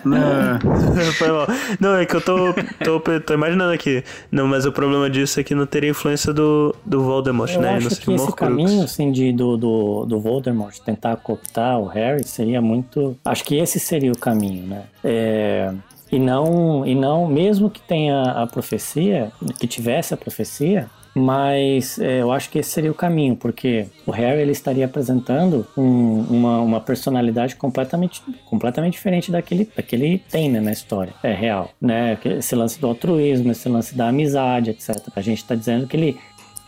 Foi 1.17 1.27
mal. 1.29 1.47
Não, 1.79 1.95
é 1.95 2.05
que 2.05 2.15
eu 2.15 2.21
tô, 2.21 2.53
tô, 2.83 2.99
tô 3.19 3.33
imaginando 3.33 3.71
aqui. 3.73 4.03
Não, 4.31 4.47
mas 4.47 4.65
o 4.65 4.71
problema 4.71 5.09
disso 5.09 5.39
é 5.39 5.43
que 5.43 5.53
não 5.55 5.65
teria 5.65 5.89
influência 5.89 6.33
do, 6.33 6.75
do 6.85 7.03
Voldemort, 7.03 7.53
Eu 7.53 7.61
né? 7.61 7.75
acho 7.75 7.89
Não 7.89 7.95
que 7.97 8.13
esse 8.13 8.33
caminho 8.35 8.83
assim, 8.83 9.11
de, 9.11 9.31
do, 9.31 9.57
do, 9.57 10.05
do 10.05 10.19
Voldemort 10.19 10.77
tentar 10.79 11.15
cooptar 11.17 11.79
o 11.79 11.85
Harry 11.87 12.23
seria 12.25 12.61
muito. 12.61 13.17
Acho 13.25 13.43
que 13.43 13.55
esse 13.57 13.79
seria 13.79 14.11
o 14.11 14.17
caminho, 14.17 14.67
né? 14.67 14.83
É, 15.03 15.71
E 16.11 16.19
não, 16.19 16.85
e 16.85 16.95
não, 16.95 17.27
mesmo 17.27 17.69
que 17.69 17.81
tenha 17.81 18.21
a 18.23 18.47
profecia, 18.47 19.31
que 19.59 19.67
tivesse 19.67 20.13
a 20.13 20.17
profecia, 20.17 20.87
mas 21.15 21.99
é, 21.99 22.21
eu 22.21 22.31
acho 22.31 22.49
que 22.49 22.59
esse 22.59 22.69
seria 22.71 22.91
o 22.91 22.95
caminho, 22.95 23.35
porque 23.35 23.85
o 24.05 24.11
Harry 24.11 24.41
ele 24.41 24.51
estaria 24.51 24.85
apresentando 24.85 25.65
um- 25.77 26.25
uma, 26.29 26.59
uma 26.59 26.81
personalidade 26.81 27.55
completamente, 27.55 28.21
completamente 28.45 28.93
diferente 28.93 29.31
daquele, 29.31 29.69
daquele 29.75 30.19
tem 30.31 30.49
né, 30.49 30.59
na 30.59 30.71
história, 30.71 31.13
é 31.23 31.33
real, 31.33 31.71
né? 31.81 32.17
Esse 32.25 32.55
lance 32.55 32.79
do 32.79 32.87
altruísmo, 32.87 33.51
esse 33.51 33.69
lance 33.69 33.95
da 33.95 34.07
amizade, 34.07 34.71
etc. 34.71 34.97
A 35.15 35.21
gente 35.21 35.37
está 35.39 35.55
dizendo 35.55 35.87
que 35.87 35.95
ele 35.95 36.17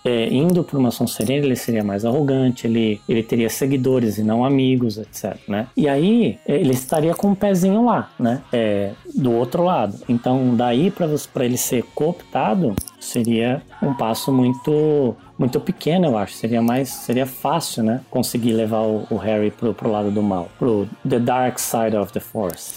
é, 0.07 0.27
indo 0.31 0.63
para 0.63 0.77
uma 0.77 0.91
Sonserina, 0.91 1.43
ele 1.43 1.55
seria 1.55 1.83
mais 1.83 2.05
arrogante, 2.05 2.67
ele, 2.67 3.01
ele 3.09 3.23
teria 3.23 3.49
seguidores 3.49 4.19
e 4.19 4.23
não 4.23 4.45
amigos, 4.45 4.99
etc, 4.99 5.35
né? 5.47 5.67
E 5.75 5.89
aí, 5.89 6.37
ele 6.45 6.73
estaria 6.73 7.15
com 7.15 7.29
um 7.29 7.35
pezinho 7.35 7.83
lá, 7.83 8.11
né? 8.19 8.43
É, 8.53 8.91
do 9.15 9.31
outro 9.31 9.63
lado. 9.63 9.97
Então, 10.07 10.55
daí 10.55 10.91
para 10.91 11.43
ele 11.43 11.57
ser 11.57 11.83
cooptado, 11.95 12.75
seria 13.05 13.61
um 13.81 13.93
passo 13.93 14.31
muito 14.31 15.15
muito 15.37 15.59
pequeno, 15.59 16.07
eu 16.07 16.17
acho. 16.17 16.33
Seria 16.33 16.61
mais, 16.61 16.89
seria 16.89 17.25
fácil, 17.25 17.83
né? 17.83 18.01
Conseguir 18.09 18.53
levar 18.53 18.81
o, 18.81 19.05
o 19.09 19.17
Harry 19.17 19.51
pro, 19.51 19.73
pro 19.73 19.91
lado 19.91 20.09
do 20.11 20.21
mal, 20.23 20.49
pro 20.57 20.87
the 21.07 21.19
dark 21.19 21.59
side 21.59 21.95
of 21.95 22.11
the 22.13 22.19
force. 22.21 22.75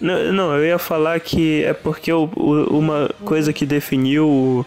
Não, 0.00 0.32
não, 0.32 0.56
eu 0.56 0.64
ia 0.66 0.78
falar 0.78 1.20
que 1.20 1.62
é 1.64 1.72
porque 1.72 2.12
o, 2.12 2.28
o- 2.36 2.78
uma 2.78 3.08
coisa 3.24 3.52
que 3.52 3.64
definiu 3.64 4.28
o, 4.28 4.66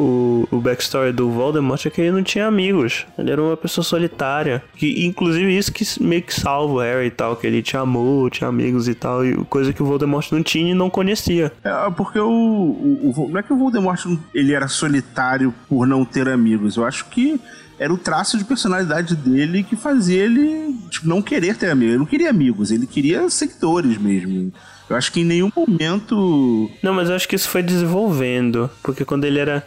o, 0.00 0.48
o 0.50 0.60
backstory 0.60 1.12
do 1.12 1.30
Voldemort 1.30 1.84
é 1.86 1.90
que 1.90 2.00
ele 2.00 2.12
não 2.12 2.22
tinha 2.22 2.46
amigos. 2.46 3.06
Ele 3.18 3.30
era 3.30 3.42
uma 3.42 3.56
pessoa 3.56 3.84
solitária. 3.84 4.62
Que, 4.74 5.04
inclusive 5.06 5.56
isso 5.56 5.72
que 5.72 5.84
meio 6.02 6.22
que 6.22 6.34
salva 6.34 6.74
o 6.74 6.78
Harry 6.80 7.06
e 7.06 7.10
tal, 7.10 7.36
que 7.36 7.46
ele 7.46 7.62
tinha 7.62 7.82
amor, 7.82 8.30
tinha 8.30 8.48
amigos 8.48 8.88
e 8.88 8.94
tal, 8.94 9.24
e 9.24 9.34
coisa 9.44 9.72
que 9.72 9.82
o 9.82 9.86
Voldemort 9.86 10.30
não 10.32 10.42
tinha 10.42 10.70
e 10.72 10.74
não 10.74 10.88
conhecia. 10.90 11.52
É, 11.62 11.90
porque 11.90 12.18
o, 12.18 12.28
o, 12.28 13.12
o- 13.16 13.28
Não 13.28 13.38
é 13.38 13.42
que 13.42 13.52
o 13.52 13.56
Voldemort 13.56 14.00
ele 14.34 14.52
era 14.54 14.68
solitário 14.68 15.54
por 15.68 15.86
não 15.86 16.04
ter 16.04 16.28
amigos. 16.28 16.76
Eu 16.76 16.84
acho 16.84 17.06
que 17.06 17.40
era 17.78 17.92
o 17.92 17.96
traço 17.98 18.36
de 18.36 18.44
personalidade 18.44 19.16
dele 19.16 19.62
que 19.62 19.74
fazia 19.76 20.22
ele 20.24 20.74
tipo, 20.90 21.08
não 21.08 21.22
querer 21.22 21.56
ter 21.56 21.70
amigos. 21.70 21.90
Ele 21.92 21.98
não 21.98 22.06
queria 22.06 22.30
amigos, 22.30 22.70
ele 22.70 22.86
queria 22.86 23.28
seguidores 23.30 23.96
mesmo. 23.98 24.52
Eu 24.90 24.96
acho 24.96 25.12
que 25.12 25.20
em 25.20 25.24
nenhum 25.24 25.52
momento. 25.56 26.68
Não, 26.82 26.92
mas 26.92 27.08
eu 27.08 27.14
acho 27.14 27.28
que 27.28 27.36
isso 27.36 27.48
foi 27.48 27.62
desenvolvendo, 27.62 28.68
porque 28.82 29.04
quando 29.04 29.24
ele 29.24 29.38
era 29.38 29.64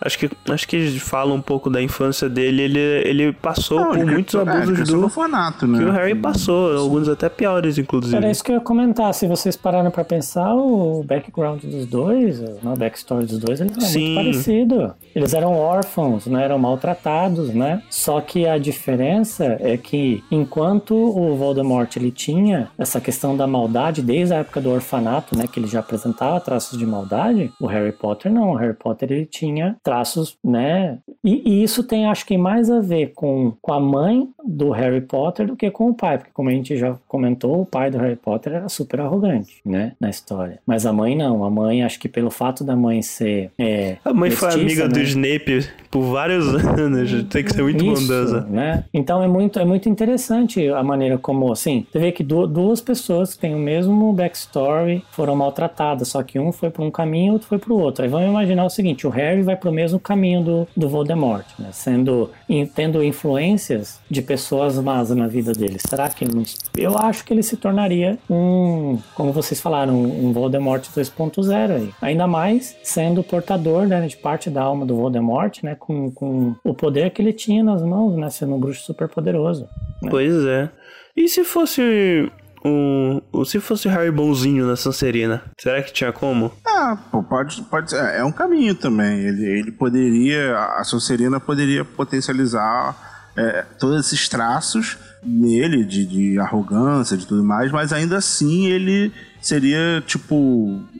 Acho 0.00 0.18
que, 0.18 0.30
acho 0.50 0.68
que 0.68 0.98
fala 1.00 1.32
um 1.32 1.40
pouco 1.40 1.70
da 1.70 1.82
infância 1.82 2.28
dele. 2.28 2.62
Ele, 2.62 2.78
ele 2.78 3.32
passou 3.32 3.80
Não, 3.80 3.88
por 3.90 3.98
ele 3.98 4.10
muitos 4.12 4.34
cresceu- 4.34 4.52
é, 4.52 4.56
abusos 4.56 4.74
cresceu 4.76 4.94
do. 4.94 5.00
no 5.00 5.04
orfanato, 5.06 5.66
né? 5.66 5.78
Que 5.78 5.84
o 5.84 5.90
Harry 5.92 6.14
passou, 6.14 6.76
alguns 6.76 7.08
até 7.08 7.28
piores, 7.28 7.78
inclusive. 7.78 8.16
Era 8.16 8.30
isso 8.30 8.44
que 8.44 8.50
eu 8.52 8.56
ia 8.56 8.60
comentar. 8.60 9.12
Se 9.14 9.26
vocês 9.26 9.56
pararam 9.56 9.90
pra 9.90 10.04
pensar, 10.04 10.54
o 10.54 11.02
background 11.02 11.62
dos 11.64 11.86
dois, 11.86 12.40
né, 12.40 12.56
o 12.64 12.76
backstory 12.76 13.26
dos 13.26 13.38
dois, 13.38 13.60
ele 13.60 13.70
era 13.72 13.80
Sim. 13.80 14.14
muito 14.14 14.16
parecido. 14.24 14.94
Eles 15.14 15.32
eram 15.34 15.52
órfãos, 15.54 16.26
não 16.26 16.38
eram 16.38 16.58
maltratados, 16.58 17.50
né? 17.54 17.82
Só 17.90 18.20
que 18.20 18.46
a 18.46 18.58
diferença 18.58 19.56
é 19.60 19.76
que 19.76 20.22
enquanto 20.30 20.94
o 20.94 21.34
Voldemort 21.36 21.96
ele 21.96 22.10
tinha 22.10 22.68
essa 22.78 23.00
questão 23.00 23.36
da 23.36 23.46
maldade 23.46 24.02
desde 24.02 24.34
a 24.34 24.38
época 24.38 24.60
do 24.60 24.70
orfanato, 24.70 25.36
né, 25.36 25.46
que 25.50 25.58
ele 25.58 25.66
já 25.66 25.80
apresentava 25.80 26.38
traços 26.40 26.78
de 26.78 26.86
maldade, 26.86 27.52
o 27.60 27.66
Harry 27.66 27.92
Potter 27.92 28.32
não. 28.32 28.50
O 28.52 28.54
Harry 28.56 28.74
Potter 28.74 29.10
ele 29.10 29.26
tinha 29.26 29.76
traços, 29.86 30.36
né? 30.42 30.98
E, 31.22 31.48
e 31.48 31.62
isso 31.62 31.84
tem, 31.84 32.06
acho 32.06 32.26
que, 32.26 32.36
mais 32.36 32.68
a 32.68 32.80
ver 32.80 33.12
com, 33.14 33.52
com 33.62 33.72
a 33.72 33.78
mãe 33.78 34.28
do 34.46 34.70
Harry 34.70 35.00
Potter 35.00 35.46
do 35.46 35.56
que 35.56 35.70
com 35.70 35.88
o 35.90 35.94
pai, 35.94 36.18
porque 36.18 36.30
como 36.32 36.48
a 36.48 36.52
gente 36.52 36.76
já 36.76 36.96
comentou, 37.08 37.60
o 37.62 37.66
pai 37.66 37.90
do 37.90 37.98
Harry 37.98 38.16
Potter 38.16 38.52
era 38.54 38.68
super 38.68 39.00
arrogante, 39.00 39.56
né, 39.64 39.92
na 40.00 40.08
história. 40.10 40.58
Mas 40.66 40.86
a 40.86 40.92
mãe 40.92 41.16
não. 41.16 41.44
A 41.44 41.50
mãe, 41.50 41.82
acho 41.82 41.98
que 41.98 42.08
pelo 42.08 42.30
fato 42.30 42.62
da 42.64 42.76
mãe 42.76 43.02
ser 43.02 43.50
é, 43.58 43.96
A 44.04 44.12
mãe 44.12 44.30
foi 44.30 44.48
mestiça, 44.48 44.60
amiga 44.84 44.88
do 44.88 44.98
né? 44.98 45.04
Snape 45.04 45.68
por 45.90 46.02
vários 46.02 46.46
anos. 46.78 47.10
Tem 47.24 47.44
que 47.44 47.52
ser 47.52 47.62
muito 47.62 47.84
Isso, 47.84 48.02
bondosa. 48.02 48.40
né? 48.48 48.84
Então 48.94 49.22
é 49.22 49.28
muito, 49.28 49.58
é 49.58 49.64
muito 49.64 49.88
interessante 49.88 50.68
a 50.68 50.82
maneira 50.82 51.18
como, 51.18 51.50
assim, 51.52 51.86
você 51.90 51.98
vê 51.98 52.12
que 52.12 52.22
du- 52.22 52.46
duas 52.46 52.80
pessoas 52.80 53.34
que 53.34 53.40
têm 53.40 53.54
o 53.54 53.58
mesmo 53.58 54.12
backstory 54.12 55.04
foram 55.12 55.34
maltratadas, 55.36 56.08
só 56.08 56.22
que 56.22 56.38
um 56.38 56.52
foi 56.52 56.70
para 56.70 56.84
um 56.84 56.90
caminho 56.90 57.26
e 57.26 57.30
outro 57.32 57.48
foi 57.48 57.58
para 57.58 57.72
o 57.72 57.78
outro. 57.80 58.04
Aí 58.04 58.08
vamos 58.10 58.28
imaginar 58.28 58.64
o 58.64 58.70
seguinte: 58.70 59.06
o 59.06 59.10
Harry 59.10 59.42
vai 59.42 59.56
para 59.56 59.70
o 59.70 59.72
mesmo 59.72 59.98
caminho 59.98 60.42
do, 60.42 60.68
do 60.76 60.88
Voldemort, 60.88 61.46
né? 61.58 61.68
Sendo, 61.72 62.30
tendo 62.74 63.02
influências 63.02 64.00
de 64.10 64.22
pessoas 64.22 64.35
más 64.82 65.10
na 65.10 65.26
vida 65.26 65.52
dele. 65.52 65.78
Será 65.78 66.08
que 66.08 66.24
ele 66.24 66.34
não, 66.34 66.44
eu 66.76 66.96
acho 66.98 67.24
que 67.24 67.32
ele 67.32 67.42
se 67.42 67.56
tornaria 67.56 68.18
um, 68.28 68.98
como 69.14 69.32
vocês 69.32 69.60
falaram, 69.60 69.94
um 70.02 70.32
Voldemort 70.32 70.82
2.0 70.82 71.70
aí. 71.70 71.90
Ainda 72.00 72.26
mais 72.26 72.76
sendo 72.82 73.22
portador 73.22 73.86
né, 73.86 74.06
de 74.06 74.16
parte 74.16 74.50
da 74.50 74.62
alma 74.62 74.84
do 74.86 74.96
Voldemort, 74.96 75.62
né? 75.62 75.74
Com, 75.74 76.10
com 76.10 76.54
o 76.64 76.74
poder 76.74 77.10
que 77.10 77.22
ele 77.22 77.32
tinha 77.32 77.62
nas 77.62 77.82
mãos, 77.82 78.16
né? 78.16 78.30
Sendo 78.30 78.54
um 78.54 78.60
bruxo 78.60 78.82
super 78.84 79.08
poderoso. 79.08 79.68
né? 80.02 80.10
Pois 80.10 80.44
é. 80.44 80.70
E 81.16 81.28
se 81.28 81.44
fosse 81.44 82.30
um. 82.64 83.20
Se 83.44 83.60
fosse 83.60 83.88
o 83.88 83.90
Harry 83.90 84.10
bonzinho 84.10 84.66
na 84.66 84.76
Sancerina? 84.76 85.42
Será 85.58 85.82
que 85.82 85.92
tinha 85.92 86.12
como? 86.12 86.50
Ah, 86.66 86.98
pô, 87.10 87.22
pode, 87.22 87.62
pode 87.62 87.90
ser. 87.90 87.96
É 88.14 88.24
um 88.24 88.32
caminho 88.32 88.74
também. 88.74 89.20
Ele, 89.20 89.44
ele 89.44 89.72
poderia. 89.72 90.56
A 90.76 90.84
Sonserina 90.84 91.40
poderia 91.40 91.84
potencializar 91.84 93.15
é, 93.36 93.64
todos 93.78 94.06
esses 94.06 94.28
traços 94.28 94.96
nele, 95.22 95.84
de, 95.84 96.06
de 96.06 96.38
arrogância, 96.38 97.16
de 97.16 97.26
tudo 97.26 97.42
mais, 97.42 97.72
mas 97.72 97.92
ainda 97.92 98.16
assim 98.16 98.66
ele 98.66 99.12
seria 99.40 100.02
tipo 100.06 100.34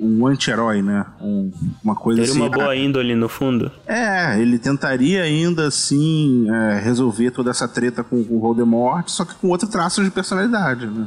um 0.01 0.27
anti-herói, 0.27 0.83
né? 0.83 1.05
Um- 1.21 1.51
uma 1.83 1.95
coisa 1.95 2.21
Teria 2.21 2.33
assim. 2.33 2.41
uma 2.41 2.51
boa 2.51 2.75
índole 2.75 3.15
no 3.15 3.29
fundo? 3.29 3.71
É, 3.87 4.39
ele 4.41 4.59
tentaria 4.59 5.23
ainda 5.23 5.67
assim 5.69 6.47
é, 6.51 6.81
resolver 6.81 7.31
toda 7.31 7.51
essa 7.51 7.69
treta 7.69 8.03
com, 8.03 8.23
com 8.25 8.37
o 8.37 8.41
Voldemort, 8.41 9.09
só 9.09 9.25
que 9.25 9.35
com 9.35 9.49
outro 9.49 9.69
traço 9.69 10.03
de 10.03 10.11
personalidade, 10.11 10.87
né? 10.87 11.07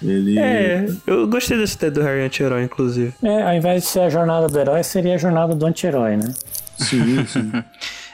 Ele. 0.00 0.36
É, 0.38 0.86
eu 1.06 1.28
gostei 1.28 1.56
desse 1.56 1.76
ideia 1.76 1.92
do 1.92 2.02
Harry 2.02 2.22
anti-herói, 2.26 2.64
inclusive. 2.64 3.14
É, 3.22 3.42
ao 3.42 3.54
invés 3.54 3.82
de 3.84 3.88
ser 3.88 4.00
a 4.00 4.08
jornada 4.10 4.48
do 4.48 4.58
herói, 4.58 4.82
seria 4.82 5.14
a 5.14 5.18
jornada 5.18 5.54
do 5.54 5.64
anti-herói, 5.66 6.16
né? 6.16 6.32
Sim, 6.78 7.24
sim. 7.26 7.52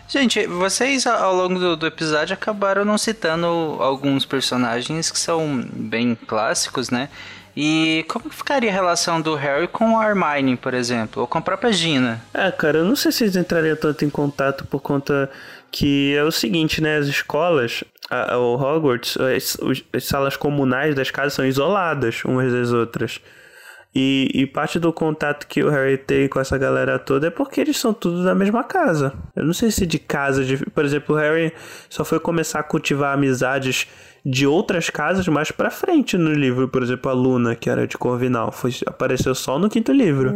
Gente, 0.08 0.46
vocês 0.46 1.06
ao 1.06 1.34
longo 1.34 1.58
do, 1.58 1.76
do 1.76 1.86
episódio 1.86 2.32
acabaram 2.32 2.82
não 2.82 2.96
citando 2.96 3.46
alguns 3.78 4.24
personagens 4.24 5.10
que 5.10 5.18
são 5.18 5.62
bem 5.70 6.14
clássicos, 6.26 6.88
né? 6.88 7.10
E 7.54 8.06
como 8.08 8.30
ficaria 8.30 8.70
a 8.70 8.72
relação 8.72 9.20
do 9.20 9.34
Harry 9.34 9.68
com 9.68 9.98
a 9.98 10.08
Hermione, 10.08 10.56
por 10.56 10.72
exemplo? 10.72 11.20
Ou 11.20 11.28
com 11.28 11.36
a 11.36 11.42
própria 11.42 11.70
Gina? 11.72 12.24
É, 12.32 12.50
cara, 12.50 12.78
eu 12.78 12.84
não 12.84 12.96
sei 12.96 13.12
se 13.12 13.24
eles 13.24 13.36
entrariam 13.36 13.76
tanto 13.76 14.02
em 14.02 14.08
contato 14.08 14.64
por 14.64 14.80
conta 14.80 15.30
que 15.70 16.14
é 16.14 16.22
o 16.22 16.30
seguinte, 16.30 16.80
né? 16.80 16.96
As 16.96 17.06
escolas, 17.06 17.84
a, 18.08 18.38
o 18.38 18.54
Hogwarts, 18.54 19.18
as, 19.18 19.58
as 19.92 20.04
salas 20.04 20.36
comunais 20.36 20.94
das 20.94 21.10
casas 21.10 21.34
são 21.34 21.44
isoladas 21.44 22.24
umas 22.24 22.50
das 22.50 22.72
outras. 22.72 23.20
E, 24.00 24.30
e 24.32 24.46
parte 24.46 24.78
do 24.78 24.92
contato 24.92 25.44
que 25.48 25.60
o 25.60 25.68
Harry 25.68 25.98
tem 25.98 26.28
com 26.28 26.38
essa 26.38 26.56
galera 26.56 27.00
toda 27.00 27.26
é 27.26 27.30
porque 27.30 27.60
eles 27.60 27.76
são 27.76 27.92
tudo 27.92 28.22
da 28.22 28.32
mesma 28.32 28.62
casa. 28.62 29.12
Eu 29.34 29.44
não 29.44 29.52
sei 29.52 29.72
se 29.72 29.84
de 29.84 29.98
casa, 29.98 30.44
de, 30.44 30.56
por 30.56 30.84
exemplo, 30.84 31.16
o 31.16 31.18
Harry 31.18 31.52
só 31.90 32.04
foi 32.04 32.20
começar 32.20 32.60
a 32.60 32.62
cultivar 32.62 33.12
amizades 33.12 33.88
de 34.24 34.46
outras 34.46 34.88
casas 34.88 35.26
mais 35.26 35.50
pra 35.50 35.68
frente 35.68 36.16
no 36.16 36.32
livro. 36.32 36.68
Por 36.68 36.80
exemplo, 36.80 37.10
a 37.10 37.12
Luna, 37.12 37.56
que 37.56 37.68
era 37.68 37.88
de 37.88 37.98
Corvinal, 37.98 38.52
foi, 38.52 38.70
apareceu 38.86 39.34
só 39.34 39.58
no 39.58 39.68
quinto 39.68 39.90
livro. 39.90 40.32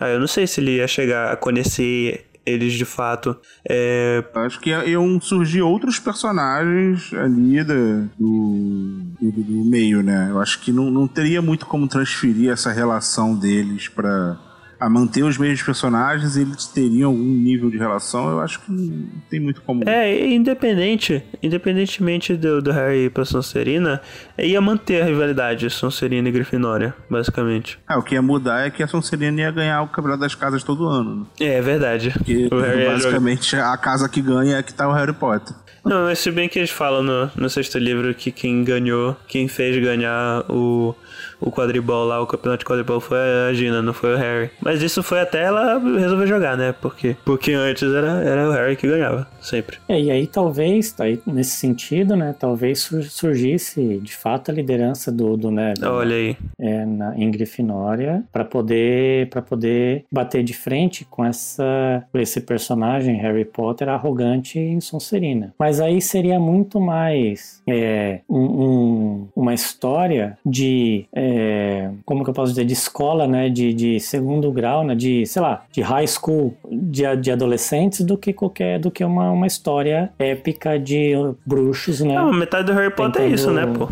Aí 0.00 0.14
eu 0.14 0.20
não 0.20 0.26
sei 0.26 0.46
se 0.46 0.62
ele 0.62 0.76
ia 0.76 0.88
chegar 0.88 1.30
a 1.30 1.36
conhecer 1.36 2.29
eles 2.44 2.72
de 2.72 2.84
fato 2.84 3.36
é, 3.68 4.24
Acho 4.34 4.60
que 4.60 4.70
iam 4.70 5.20
surgir 5.20 5.62
outros 5.62 5.98
personagens 5.98 7.12
ali 7.14 7.62
do, 7.62 8.08
do, 8.18 9.02
do 9.20 9.64
meio, 9.64 10.02
né? 10.02 10.28
Eu 10.30 10.40
acho 10.40 10.60
que 10.60 10.72
não, 10.72 10.90
não 10.90 11.06
teria 11.06 11.42
muito 11.42 11.66
como 11.66 11.88
transferir 11.88 12.50
essa 12.50 12.72
relação 12.72 13.34
deles 13.34 13.88
pra 13.88 14.38
a 14.80 14.88
manter 14.88 15.22
os 15.22 15.36
mesmos 15.36 15.62
personagens, 15.62 16.36
eles 16.36 16.66
teriam 16.66 17.10
algum 17.10 17.22
nível 17.22 17.70
de 17.70 17.76
relação. 17.76 18.30
Eu 18.30 18.40
acho 18.40 18.60
que 18.60 18.72
não 18.72 19.06
tem 19.28 19.38
muito 19.38 19.60
como. 19.60 19.86
É, 19.86 20.26
independente, 20.26 21.22
independentemente 21.42 22.34
do, 22.34 22.62
do 22.62 22.72
Harry 22.72 23.10
pra 23.10 23.26
Sonserina, 23.26 24.00
ia 24.38 24.60
manter 24.60 25.02
a 25.02 25.04
rivalidade 25.04 25.68
Sonserina 25.68 26.28
e 26.28 26.32
Grifinória, 26.32 26.94
basicamente. 27.10 27.78
É, 27.88 27.96
o 27.96 28.02
que 28.02 28.14
ia 28.14 28.22
mudar 28.22 28.66
é 28.66 28.70
que 28.70 28.82
a 28.82 28.88
Sonserina 28.88 29.38
ia 29.38 29.50
ganhar 29.50 29.82
o 29.82 29.88
Campeonato 29.88 30.22
das 30.22 30.34
Casas 30.34 30.64
todo 30.64 30.86
ano. 30.86 31.20
Né? 31.20 31.26
É, 31.40 31.54
é 31.58 31.60
verdade. 31.60 32.10
Porque 32.10 32.32
ia 32.32 32.90
basicamente 32.90 33.56
a 33.56 33.76
casa 33.76 34.08
que 34.08 34.22
ganha 34.22 34.56
é 34.56 34.62
que 34.62 34.72
tá 34.72 34.88
o 34.88 34.92
Harry 34.92 35.12
Potter. 35.12 35.54
Não, 35.84 36.04
mas 36.04 36.18
se 36.18 36.30
bem 36.30 36.48
que 36.48 36.58
eles 36.58 36.70
falam 36.70 37.02
no, 37.02 37.30
no 37.36 37.48
sexto 37.48 37.78
livro 37.78 38.14
que 38.14 38.30
quem 38.30 38.62
ganhou, 38.64 39.16
quem 39.26 39.48
fez 39.48 39.82
ganhar 39.82 40.44
o, 40.50 40.94
o 41.40 41.50
quadribol 41.50 42.04
lá, 42.06 42.20
o 42.20 42.26
campeonato 42.26 42.60
de 42.60 42.64
quadribol 42.68 43.00
foi 43.00 43.18
a 43.48 43.52
Gina, 43.52 43.80
não 43.82 43.92
foi 43.92 44.14
o 44.14 44.16
Harry. 44.18 44.50
Mas 44.60 44.82
isso 44.82 45.02
foi 45.02 45.20
até 45.20 45.42
ela 45.44 45.78
resolver 45.78 46.26
jogar, 46.26 46.56
né? 46.56 46.74
Porque, 46.80 47.16
porque 47.24 47.52
antes 47.52 47.82
era, 47.92 48.22
era 48.22 48.48
o 48.48 48.52
Harry 48.52 48.76
que 48.76 48.86
ganhava, 48.86 49.26
sempre. 49.40 49.78
É, 49.88 50.00
e 50.00 50.10
aí 50.10 50.26
talvez, 50.26 50.92
tá 50.92 51.04
aí 51.04 51.20
nesse 51.26 51.56
sentido, 51.56 52.14
né, 52.16 52.34
talvez 52.38 52.80
sur- 52.80 53.02
surgisse 53.04 53.98
de 54.02 54.14
fato 54.16 54.50
a 54.50 54.54
liderança 54.54 55.10
do, 55.10 55.36
do 55.36 55.50
né, 55.50 55.74
do- 55.74 55.88
Olha 55.90 56.14
aí. 56.16 56.36
é, 56.58 56.84
na, 56.84 57.16
em 57.16 57.30
Grifinória 57.30 58.22
para 58.32 58.44
poder 58.44 59.28
para 59.30 59.42
poder 59.42 60.04
bater 60.10 60.42
de 60.42 60.54
frente 60.54 61.04
com 61.08 61.24
essa 61.24 62.04
com 62.12 62.18
esse 62.18 62.40
personagem 62.40 63.16
Harry 63.16 63.44
Potter 63.44 63.88
arrogante 63.88 64.58
em 64.58 64.80
Sonserina. 64.80 65.54
Mas 65.58 65.80
aí 65.80 66.00
seria 66.00 66.38
muito 66.38 66.80
mais 66.80 67.62
é, 67.68 68.20
um- 68.28 68.36
um- 68.64 69.28
uma 69.36 69.54
história 69.54 70.38
de 70.44 71.06
é, 71.14 71.29
como 72.04 72.24
que 72.24 72.30
eu 72.30 72.34
posso 72.34 72.52
dizer 72.52 72.64
de 72.64 72.72
escola, 72.72 73.26
né, 73.26 73.48
de, 73.48 73.72
de 73.72 74.00
segundo 74.00 74.50
grau, 74.52 74.84
né, 74.84 74.94
de 74.94 75.26
sei 75.26 75.42
lá, 75.42 75.64
de 75.70 75.80
high 75.80 76.06
school 76.06 76.54
de, 76.70 77.04
de 77.16 77.30
adolescentes 77.30 78.00
do 78.04 78.16
que 78.16 78.32
qualquer 78.32 78.78
do 78.78 78.90
que 78.90 79.04
uma, 79.04 79.30
uma 79.30 79.46
história 79.46 80.10
épica 80.18 80.78
de 80.78 81.12
bruxos, 81.44 82.00
né? 82.00 82.14
Não, 82.14 82.32
metade 82.32 82.66
do 82.66 82.72
Harry 82.72 82.94
Potter 82.94 83.22
é 83.22 83.28
isso, 83.28 83.50
né, 83.50 83.66
pô? 83.66 83.88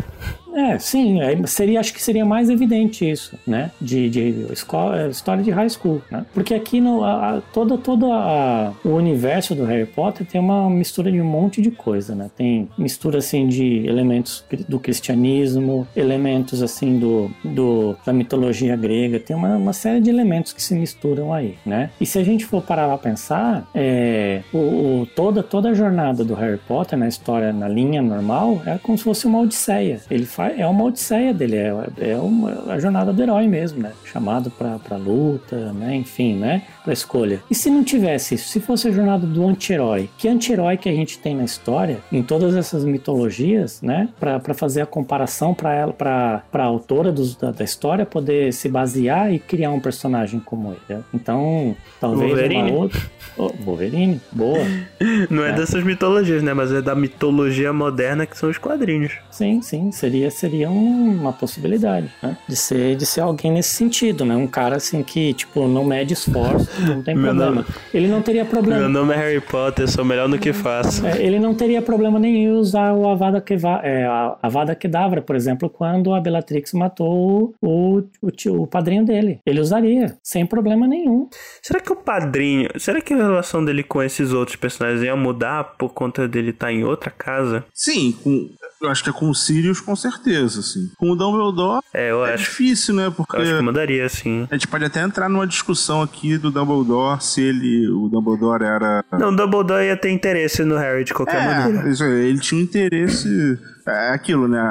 É, 0.59 0.77
sim, 0.79 1.21
é, 1.21 1.37
seria, 1.47 1.79
acho 1.79 1.93
que 1.93 2.01
seria 2.01 2.25
mais 2.25 2.49
evidente 2.49 3.09
isso, 3.09 3.37
né? 3.47 3.71
De, 3.79 4.09
de 4.09 4.45
escola, 4.51 5.07
história 5.07 5.43
de 5.43 5.51
high 5.51 5.69
school, 5.69 6.01
né? 6.11 6.25
Porque 6.33 6.53
aqui 6.53 6.81
no 6.81 7.03
a, 7.03 7.37
a- 7.37 7.41
todo, 7.53 7.77
a- 8.11 8.73
o 8.83 8.89
universo 8.89 9.55
do 9.55 9.63
Harry 9.65 9.85
Potter 9.85 10.25
tem 10.25 10.39
uma 10.41 10.69
mistura 10.69 11.11
de 11.11 11.21
um 11.21 11.25
monte 11.25 11.61
de 11.61 11.71
coisa, 11.71 12.13
né? 12.15 12.29
Tem 12.35 12.67
mistura 12.77 13.19
assim 13.19 13.47
de 13.47 13.85
elementos 13.87 14.43
do 14.67 14.79
cristianismo, 14.79 15.87
elementos 15.95 16.61
assim 16.61 16.99
do, 16.99 17.31
do 17.43 17.95
da 18.05 18.11
mitologia 18.13 18.75
grega, 18.75 19.19
tem 19.19 19.35
uma, 19.35 19.55
uma 19.55 19.73
série 19.73 19.99
de 20.01 20.09
elementos 20.09 20.51
que 20.53 20.61
se 20.61 20.73
misturam 20.75 21.33
aí, 21.33 21.55
né? 21.65 21.89
E 22.01 22.05
se 22.05 22.17
a 22.19 22.23
gente 22.23 22.45
for 22.45 22.61
parar 22.61 22.87
pra 22.87 22.97
pensar, 22.97 23.67
é, 23.73 24.41
o, 24.53 24.57
o- 24.57 25.07
toda 25.15 25.41
toda 25.43 25.69
a 25.69 25.73
jornada 25.73 26.23
do 26.23 26.33
Harry 26.33 26.59
Potter 26.67 26.97
na 26.97 27.07
história 27.07 27.53
na 27.53 27.67
linha 27.67 28.01
normal 28.01 28.61
é 28.65 28.77
como 28.81 28.97
se 28.97 29.03
fosse 29.03 29.25
uma 29.27 29.39
odisseia. 29.39 29.99
Ele 30.09 30.25
faz 30.25 30.48
é 30.57 30.65
uma 30.67 30.83
odisseia 30.85 31.33
dele, 31.33 31.55
é, 31.55 31.73
é 32.11 32.15
uma, 32.17 32.63
a 32.73 32.79
jornada 32.79 33.11
do 33.13 33.21
herói 33.21 33.47
mesmo, 33.47 33.81
né? 33.81 33.91
Chamado 34.05 34.49
pra, 34.51 34.79
pra 34.79 34.97
luta, 34.97 35.71
né? 35.73 35.95
Enfim, 35.95 36.35
né? 36.35 36.63
Pra 36.83 36.93
escolha. 36.93 37.39
E 37.49 37.55
se 37.55 37.69
não 37.69 37.83
tivesse 37.83 38.35
isso, 38.35 38.49
se 38.49 38.59
fosse 38.59 38.87
a 38.87 38.91
jornada 38.91 39.25
do 39.27 39.45
anti-herói, 39.47 40.09
que 40.17 40.27
anti-herói 40.27 40.77
que 40.77 40.89
a 40.89 40.93
gente 40.93 41.17
tem 41.19 41.35
na 41.35 41.43
história, 41.43 41.99
em 42.11 42.23
todas 42.23 42.55
essas 42.55 42.83
mitologias, 42.83 43.81
né? 43.81 44.09
Pra, 44.19 44.39
pra 44.39 44.53
fazer 44.53 44.81
a 44.81 44.85
comparação 44.85 45.53
pra 45.53 45.73
ela, 45.73 45.93
pra, 45.93 46.43
pra 46.51 46.63
autora 46.63 47.11
dos, 47.11 47.35
da, 47.35 47.51
da 47.51 47.63
história 47.63 48.05
poder 48.05 48.53
se 48.53 48.69
basear 48.69 49.33
e 49.33 49.39
criar 49.39 49.71
um 49.71 49.79
personagem 49.79 50.39
como 50.39 50.71
ele. 50.71 50.79
né? 50.97 51.03
Então, 51.13 51.75
talvez 51.99 52.29
Wolverine. 52.31 52.71
uma 52.71 52.79
outra. 52.79 53.01
Oh, 53.37 53.49
Wolverine, 53.63 54.19
boa. 54.31 54.59
Não 55.29 55.43
é, 55.43 55.49
É. 55.49 55.53
dessas 55.53 55.83
mitologias, 55.83 56.41
né? 56.43 56.53
Mas 56.53 56.71
é 56.71 56.81
da 56.81 56.95
mitologia 56.95 57.71
moderna 57.71 58.25
que 58.25 58.37
são 58.37 58.49
os 58.49 58.57
quadrinhos. 58.57 59.13
Sim, 59.31 59.61
sim, 59.61 59.91
seria, 59.91 60.28
seria 60.29 60.69
um- 60.69 61.19
uma 61.19 61.33
possibilidade, 61.33 62.09
né? 62.21 62.37
De 62.47 62.55
ser, 62.55 62.95
de 62.95 63.05
ser 63.05 63.21
alguém 63.21 63.51
nesse 63.51 63.69
sentido, 63.69 64.25
né? 64.25 64.35
Um 64.35 64.47
cara 64.47 64.75
assim 64.77 65.03
que, 65.03 65.33
tipo, 65.33 65.67
não 65.67 65.83
mede 65.85 66.13
esforço, 66.13 66.69
não 66.81 67.01
tem 67.01 67.15
Meu 67.15 67.25
problema. 67.25 67.51
nome- 67.55 67.65
Ele 67.93 68.07
não 68.07 68.21
teria 68.21 68.45
problema. 68.45 68.79
Meu 68.81 68.89
nome 68.89 69.13
é 69.13 69.17
Harry 69.17 69.41
Potter, 69.41 69.87
sou 69.89 70.05
melhor 70.05 70.27
no 70.29 70.37
que 70.37 70.53
faço. 70.53 71.05
É, 71.05 71.21
ele 71.21 71.39
não 71.39 71.53
teria 71.53 71.81
problema 71.81 72.17
nenhum 72.19 72.39
em 72.39 72.49
usar 72.51 72.93
o 72.93 73.07
Avada, 73.09 73.41
Keva, 73.41 73.81
é, 73.83 74.05
a 74.05 74.37
Avada 74.41 74.75
Kedavra, 74.75 75.21
por 75.21 75.35
exemplo, 75.35 75.69
quando 75.69 76.13
a 76.13 76.21
Bellatrix 76.21 76.73
matou 76.73 77.53
o, 77.61 78.01
o, 78.21 78.31
tio- 78.31 78.61
o 78.61 78.67
padrinho 78.67 79.03
dele. 79.05 79.39
Ele 79.45 79.59
usaria, 79.59 80.15
sem 80.23 80.45
problema 80.45 80.87
nenhum. 80.87 81.27
Será 81.61 81.79
que 81.79 81.91
o 81.91 81.95
padrinho. 81.95 82.69
Será 82.77 83.01
que 83.01 83.13
a 83.13 83.17
relação 83.17 83.63
dele 83.65 83.83
com 83.83 84.01
esses 84.01 84.31
outros 84.31 84.55
personagens 84.55 85.03
ia 85.03 85.15
mudar 85.15 85.75
por 85.77 85.89
conta 85.93 86.27
dele 86.27 86.51
estar 86.51 86.71
em 86.71 86.83
outra 86.83 87.09
casa? 87.11 87.63
Sim, 87.73 88.15
com, 88.23 88.49
eu 88.81 88.89
acho 88.89 89.03
que 89.03 89.09
é 89.09 89.13
com 89.13 89.29
o 89.29 89.35
Sirius, 89.35 89.79
com 89.79 89.95
certeza, 89.95 90.59
assim. 90.59 90.89
Com 90.97 91.11
o 91.11 91.15
Dumbledore 91.15 91.83
É, 91.93 92.11
eu 92.11 92.25
é 92.25 92.33
acho. 92.33 92.43
difícil, 92.45 92.95
né? 92.95 93.11
Porque 93.15 93.35
Eu 93.35 93.41
acho 93.41 93.55
que 93.57 93.61
mudaria, 93.61 94.07
sim. 94.09 94.47
a 94.49 94.55
gente 94.55 94.67
pode 94.67 94.85
até 94.85 95.01
entrar 95.01 95.29
numa 95.29 95.45
discussão 95.47 96.01
aqui 96.01 96.37
do 96.37 96.51
Dumbledore, 96.51 97.21
se 97.23 97.41
ele, 97.41 97.87
o 97.89 98.07
Dumbledore 98.09 98.63
era... 98.63 99.03
Não, 99.11 99.29
o 99.29 99.35
Dumbledore 99.35 99.85
ia 99.85 99.97
ter 99.97 100.11
interesse 100.11 100.63
no 100.63 100.77
Harry 100.77 101.03
de 101.03 101.13
qualquer 101.13 101.43
maneira. 101.45 101.87
É, 101.87 101.91
isso 101.91 102.03
aí, 102.03 102.29
ele 102.29 102.39
tinha 102.39 102.59
um 102.59 102.63
interesse... 102.63 103.59
É 103.87 104.11
aquilo, 104.13 104.47
né? 104.47 104.61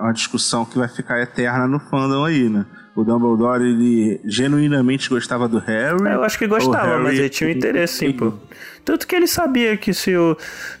Uma 0.00 0.12
discussão 0.12 0.64
que 0.64 0.78
vai 0.78 0.88
ficar 0.88 1.20
eterna 1.20 1.66
no 1.66 1.78
fandom 1.78 2.24
aí, 2.24 2.48
né? 2.48 2.64
O 2.96 3.02
Dumbledore, 3.02 3.62
ele 3.64 4.20
genuinamente 4.24 5.08
gostava 5.08 5.48
do 5.48 5.58
Harry. 5.58 5.96
Eu 6.00 6.22
acho 6.22 6.38
que 6.38 6.46
gostava, 6.46 6.86
Harry- 6.92 7.02
mas 7.02 7.18
ele 7.18 7.28
tinha 7.28 7.48
um 7.48 7.52
interesse, 7.52 7.94
sim, 7.98 8.12
pô. 8.12 8.32
Tanto 8.84 9.06
que 9.06 9.16
ele 9.16 9.26
sabia 9.26 9.76
que 9.76 9.92
se 9.92 10.14
o, 10.16 10.36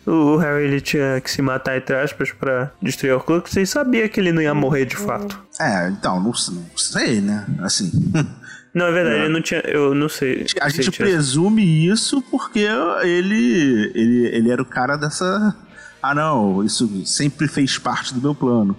o 0.06 0.36
Harry 0.36 0.64
ele 0.64 0.80
tinha 0.80 1.20
que 1.20 1.28
se 1.30 1.42
matar, 1.42 1.76
entre 1.76 1.96
aspas, 1.96 2.30
pra 2.30 2.70
destruir 2.80 3.12
o 3.12 3.16
Horcrux, 3.16 3.56
ele 3.56 3.66
sabia 3.66 4.08
que 4.08 4.20
ele 4.20 4.30
não 4.30 4.40
ia 4.42 4.54
morrer 4.54 4.84
de 4.84 4.96
fato. 4.96 5.40
É, 5.60 5.88
então, 5.88 6.16
não, 6.20 6.26
não 6.26 6.76
sei, 6.76 7.20
né? 7.20 7.46
Assim... 7.60 7.90
Não, 8.74 8.86
é 8.86 8.90
verdade, 8.92 9.20
ele 9.20 9.28
não 9.32 9.40
tinha. 9.40 9.60
Eu 9.60 9.94
não 9.94 10.08
sei. 10.08 10.46
A 10.60 10.68
gente 10.68 10.90
presume 10.98 11.86
isso 11.88 12.20
porque 12.22 12.66
ele, 13.04 13.92
ele, 13.94 14.26
ele 14.36 14.50
era 14.50 14.60
o 14.60 14.64
cara 14.64 14.96
dessa. 14.96 15.54
Ah, 16.02 16.12
não, 16.12 16.60
isso 16.64 17.06
sempre 17.06 17.46
fez 17.46 17.78
parte 17.78 18.12
do 18.12 18.20
meu 18.20 18.34
plano. 18.34 18.76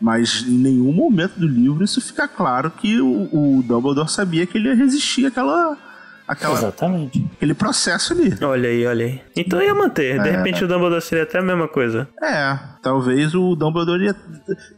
Mas 0.00 0.44
em 0.46 0.58
nenhum 0.58 0.92
momento 0.92 1.38
do 1.40 1.46
livro 1.46 1.82
isso 1.84 2.00
fica 2.00 2.28
claro 2.28 2.70
que 2.70 3.00
o, 3.00 3.28
o 3.58 3.62
Dumbledore 3.66 4.10
sabia 4.10 4.46
que 4.46 4.58
ele 4.58 4.68
ia 4.68 4.74
resistir 4.74 5.24
àquela, 5.26 5.76
àquela, 6.28 6.52
Exatamente. 6.54 7.24
aquele 7.34 7.54
processo 7.54 8.12
ali. 8.12 8.34
Olha 8.42 8.68
aí, 8.68 8.86
olha 8.86 9.06
aí. 9.06 9.20
Então 9.34 9.62
ia 9.62 9.74
manter. 9.74 10.20
De 10.22 10.28
É. 10.28 10.32
repente 10.36 10.62
o 10.62 10.68
Dumbledore 10.68 11.00
seria 11.00 11.24
até 11.24 11.38
a 11.38 11.42
mesma 11.42 11.66
coisa. 11.66 12.06
É, 12.22 12.58
talvez 12.82 13.34
o 13.34 13.54
Dumbledore 13.56 14.04
ia. 14.04 14.16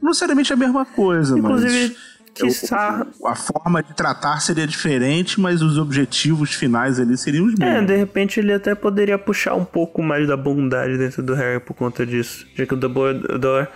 Não 0.01 0.11
necessariamente 0.11 0.53
a 0.53 0.57
mesma 0.57 0.85
coisa, 0.87 1.37
Inclusive, 1.37 1.89
mas. 1.89 2.19
quiçá. 2.35 3.05
A 3.27 3.35
forma 3.35 3.83
de 3.83 3.93
tratar 3.95 4.39
seria 4.41 4.69
diferente, 4.69 5.41
mas 5.41 5.61
os 5.63 5.79
objetivos 5.79 6.55
finais 6.55 7.01
ali 7.01 7.17
seriam 7.19 7.45
os 7.47 7.55
É, 7.55 7.65
mesmos. 7.73 7.87
de 7.89 7.97
repente 7.97 8.39
ele 8.39 8.53
até 8.53 8.73
poderia 8.77 9.19
puxar 9.19 9.55
um 9.57 9.65
pouco 9.65 10.01
mais 10.01 10.29
da 10.29 10.37
bondade 10.37 10.97
dentro 10.97 11.25
do 11.25 11.35
Harry 11.35 11.59
por 11.59 11.75
conta 11.75 12.07
disso. 12.07 12.47
Já 12.55 12.65
que 12.65 12.75
o 12.75 12.77
Dumbledore, 12.77 13.67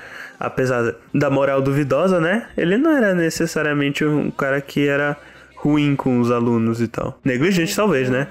apesar 0.47 0.95
da 1.15 1.31
moral 1.31 1.61
duvidosa, 1.63 2.21
né? 2.21 2.49
Ele 2.57 2.77
não 2.77 2.91
era 2.91 3.15
necessariamente 3.15 4.05
um 4.05 4.31
cara 4.31 4.61
que 4.61 4.87
era 4.87 5.17
ruim 5.57 5.95
com 5.97 6.21
os 6.21 6.31
alunos 6.31 6.81
e 6.81 6.89
tal. 6.89 7.19
Negligente, 7.25 7.75
talvez, 7.75 8.09
né? 8.11 8.27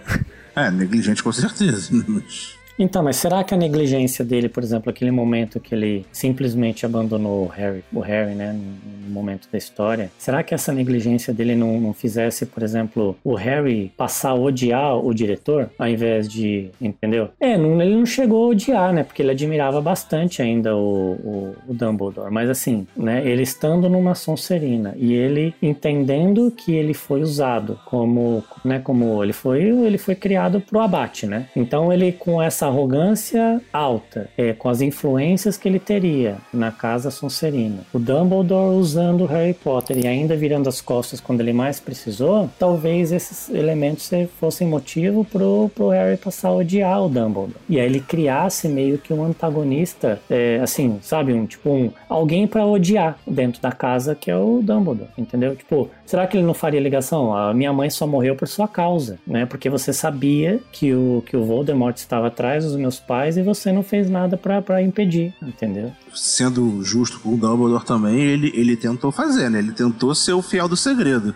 É, 0.56 0.70
negligente 0.70 1.24
com 1.24 1.32
certeza. 1.32 1.90
mas- 2.08 2.60
Então, 2.82 3.04
mas 3.04 3.18
será 3.18 3.44
que 3.44 3.54
a 3.54 3.58
negligência 3.58 4.26
dele, 4.26 4.50
por 4.50 4.64
exemplo, 4.64 4.90
aquele 4.90 5.12
momento 5.12 5.60
que 5.60 5.76
ele 5.76 6.04
simplesmente 6.12 6.84
abandonou 6.84 7.46
o 7.46 7.48
Harry, 7.48 7.84
o 7.94 8.00
Harry, 8.00 8.34
né, 8.34 8.60
no 9.06 9.14
momento 9.14 9.48
da 9.52 9.58
história, 9.58 10.10
será 10.18 10.42
que 10.42 10.56
essa 10.56 10.74
negligência 10.74 11.32
dele 11.32 11.56
não, 11.56 11.80
não 11.80 11.94
fizesse, 11.94 12.48
por 12.48 12.64
exemplo, 12.64 13.16
o 13.24 13.36
Harry 13.36 13.92
passar 13.96 14.32
a 14.32 14.34
odiar 14.34 14.98
o 14.98 15.14
diretor, 15.14 15.70
ao 15.78 15.88
invés 15.88 16.28
de, 16.28 16.72
entendeu? 16.82 17.30
É, 17.40 17.56
não, 17.56 17.80
ele 17.80 17.96
não 17.96 18.06
chegou 18.06 18.46
a 18.46 18.48
odiar, 18.48 18.92
né, 18.92 19.04
porque 19.04 19.22
ele 19.22 19.30
admirava 19.30 19.80
bastante 19.80 20.42
ainda 20.42 20.76
o, 20.76 21.12
o, 21.14 21.56
o 21.68 21.74
Dumbledore, 21.76 22.32
mas 22.32 22.50
assim, 22.50 22.88
né, 22.98 23.22
ele 23.24 23.44
estando 23.44 23.88
numa 23.88 24.16
Sonserina 24.16 24.96
e 24.98 25.14
ele 25.14 25.54
entendendo 25.62 26.50
que 26.50 26.74
ele 26.74 26.96
foi 26.96 27.22
usado 27.22 27.80
como, 27.86 28.44
né, 28.66 28.80
como 28.80 29.24
ele 29.24 29.34
foi, 29.34 29.62
ele 29.62 30.00
foi 30.00 30.16
criado 30.16 30.60
pro 30.60 30.80
abate, 30.80 31.28
né? 31.28 31.46
Então 31.56 31.94
ele 31.94 32.12
com 32.12 32.42
essa 32.42 32.71
arrogância 32.72 33.62
alta, 33.72 34.30
é, 34.38 34.54
com 34.54 34.70
as 34.70 34.82
influências 34.82 35.58
que 35.58 35.68
ele 35.68 35.80
teria 35.80 36.38
na 36.54 36.72
casa 36.72 37.12
Sonserina, 37.12 37.80
o 37.94 38.00
Dumbledore 38.00 38.76
usando 38.76 39.26
Harry 39.26 39.54
Potter 39.54 39.98
e 39.98 40.08
ainda 40.08 40.36
virando 40.36 40.68
as 40.70 40.82
costas 40.82 41.20
quando 41.20 41.42
ele 41.42 41.54
mais 41.54 41.80
precisou, 41.80 42.50
talvez 42.58 43.12
esses 43.12 43.50
elementos 43.50 44.04
se- 44.06 44.28
fossem 44.40 44.68
motivo 44.68 45.24
pro, 45.26 45.70
pro 45.76 45.90
Harry 45.90 46.18
passar 46.18 46.50
a 46.50 46.54
odiar 46.56 47.04
o 47.04 47.10
Dumbledore. 47.10 47.56
E 47.70 47.80
aí 47.80 47.86
ele 47.86 48.00
criasse 48.00 48.68
meio 48.68 48.98
que 48.98 49.14
um 49.14 49.24
antagonista, 49.24 50.20
é, 50.30 50.60
assim, 50.62 51.00
sabe, 51.02 51.34
um 51.34 51.46
tipo 51.46 51.70
um 51.70 51.92
alguém 52.10 52.48
pra 52.48 52.66
odiar 52.66 53.18
dentro 53.28 53.62
da 53.62 53.72
casa 53.72 54.16
que 54.16 54.30
é 54.32 54.36
o 54.38 54.62
Dumbledore, 54.64 55.10
entendeu? 55.18 55.56
Tipo, 55.56 55.90
será 56.12 56.28
que 56.28 56.36
ele 56.36 56.46
não 56.46 56.54
faria 56.54 56.82
ligação? 56.82 57.34
A 57.34 57.54
minha 57.54 57.72
mãe 57.72 57.90
só 57.90 58.06
morreu 58.06 58.36
por 58.36 58.46
sua 58.46 58.68
causa, 58.68 59.18
né? 59.26 59.46
Porque 59.46 59.70
você 59.70 59.94
sabia 59.94 60.60
que 60.70 60.94
o 60.94 61.24
que 61.26 61.38
o 61.38 61.46
Voldemort 61.46 61.96
estava 61.96 62.28
atrás 62.28 62.66
dos 62.66 62.76
meus 62.76 63.00
pais 63.00 63.38
e 63.38 63.42
você 63.42 63.72
não 63.72 63.82
fez 63.82 64.10
nada 64.10 64.36
pra 64.36 64.82
impedir, 64.82 65.34
entendeu? 65.42 65.94
Sendo 66.14 66.84
justo 66.84 67.18
com 67.22 67.30
o 67.34 67.38
Dumbledore 67.38 67.86
também, 67.86 68.20
ele, 68.20 68.52
ele 68.54 68.76
tentou 68.76 69.10
fazer, 69.10 69.50
né? 69.50 69.60
Ele 69.60 69.72
tentou 69.72 70.14
ser 70.14 70.34
o 70.34 70.42
fiel 70.42 70.68
do 70.68 70.76
segredo. 70.76 71.34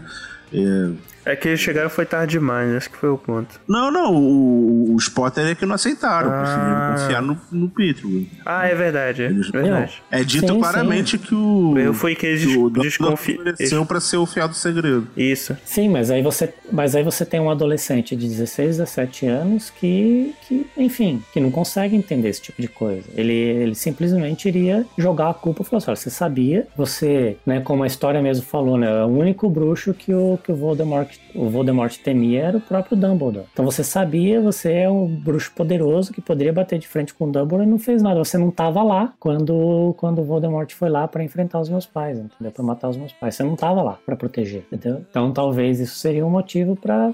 É, 0.53 0.91
É 1.25 1.35
que 1.35 1.47
eles 1.47 1.59
chegaram 1.59 1.89
foi 1.89 2.05
tarde 2.05 2.33
demais, 2.33 2.71
esse 2.73 2.89
que 2.89 2.97
foi 2.97 3.09
o 3.09 3.17
ponto. 3.17 3.59
Não, 3.67 3.89
não, 3.91 4.13
o- 4.15 4.93
os 4.95 5.09
Potter 5.09 5.45
é 5.47 5.55
que 5.55 5.65
não 5.65 5.75
aceitaram, 5.75 6.29
Ah. 6.31 6.41
preferiram 6.41 6.91
confiar 6.91 7.21
no, 7.21 7.38
no 7.51 7.69
Pettigrew. 7.69 8.27
Ah, 8.45 8.67
é 8.67 8.75
verdade, 8.75 9.23
é 9.23 9.29
verdade. 9.29 10.03
É 10.11 10.23
dito 10.23 10.47
Sim, 10.53 10.59
claramente 10.59 11.17
que 11.17 11.33
o. 11.33 11.77
Eu 11.77 11.93
fui 11.93 12.13
que 12.15 12.25
eles 12.27 12.45
que 12.45 12.57
o 12.57 12.69
des- 12.69 12.83
desconfi- 12.83 13.33
Dumbledore 13.33 13.53
ofereceu 13.55 13.85
pra 13.85 13.99
ser 13.99 14.17
o 14.17 14.25
fiel 14.25 14.47
do 14.47 14.53
segredo. 14.53 15.07
Isso. 15.17 15.57
Sim, 15.65 15.89
mas 15.89 16.11
aí 16.11 16.21
você, 16.21 16.53
mas 16.71 16.95
aí 16.95 17.03
você 17.03 17.25
tem 17.25 17.39
um 17.39 17.49
adolescente 17.49 18.15
de 18.15 18.27
16, 18.27 18.77
17 18.77 19.25
anos 19.25 19.69
que, 19.71 20.33
que, 20.47 20.67
enfim, 20.77 21.23
que 21.33 21.39
não 21.39 21.49
consegue 21.49 21.95
entender 21.95 22.29
esse 22.29 22.41
tipo 22.41 22.61
de 22.61 22.67
coisa. 22.67 23.03
Ele, 23.15 23.33
ele 23.33 23.75
simplesmente 23.75 24.47
iria 24.47 24.85
jogar 24.97 25.29
a 25.29 25.33
culpa 25.33 25.63
e 25.63 25.65
falar 25.65 25.77
assim, 25.79 25.89
olha, 25.91 25.95
você 25.95 26.09
sabia, 26.09 26.67
você, 26.77 27.38
né, 27.45 27.61
como 27.61 27.83
a 27.83 27.88
história 27.88 28.21
mesmo 28.21 28.45
falou, 28.45 28.77
né, 28.77 29.03
o 29.03 29.07
único 29.07 29.49
bruxo 29.49 29.93
que 29.93 30.13
o, 30.13 30.38
que 30.43 30.51
o 30.51 30.55
Voldemort, 30.55 31.14
o 31.34 31.49
Voldemort 31.49 31.95
temia 31.97 32.43
era 32.43 32.58
o 32.58 32.62
próprio 32.62 32.97
Dumbledore. 32.97 33.45
Então 33.51 33.65
você 33.65 33.84
sabia, 33.84 34.41
você 34.41 34.71
é 34.71 34.89
um 34.89 35.08
bruxo 35.08 35.51
poderoso 35.54 36.13
que 36.13 36.21
poderia 36.21 36.54
bater 36.54 36.80
de 36.80 36.88
frente 36.88 37.13
com 37.13 37.25
o 37.25 37.32
Dumbledore 37.32 37.63
e 37.63 37.69
não 37.69 37.78
fez 37.78 38.01
nada. 38.01 38.23
Você 38.23 38.38
não 38.38 38.49
estava 38.49 38.82
lá 38.84 39.13
quando, 39.19 39.93
quando 39.97 40.21
o 40.21 40.23
Voldemort 40.23 40.71
foi 40.73 40.89
lá 40.89 41.08
para 41.08 41.23
enfrentar 41.23 41.60
os 41.60 41.69
meus 41.69 41.86
pais, 41.86 42.17
entendeu? 42.17 42.51
Para 42.51 42.63
matar 42.63 42.89
os 42.89 42.97
meus 42.97 43.13
pais. 43.13 43.36
Você 43.36 43.43
não 43.43 43.54
estava 43.54 43.82
lá 43.82 43.99
para 44.06 44.15
proteger, 44.15 44.65
entendeu? 44.71 45.06
Então 45.10 45.32
talvez 45.32 45.80
isso 45.80 45.95
seria 45.95 46.25
um 46.25 46.30
motivo 46.30 46.75
para 46.75 47.13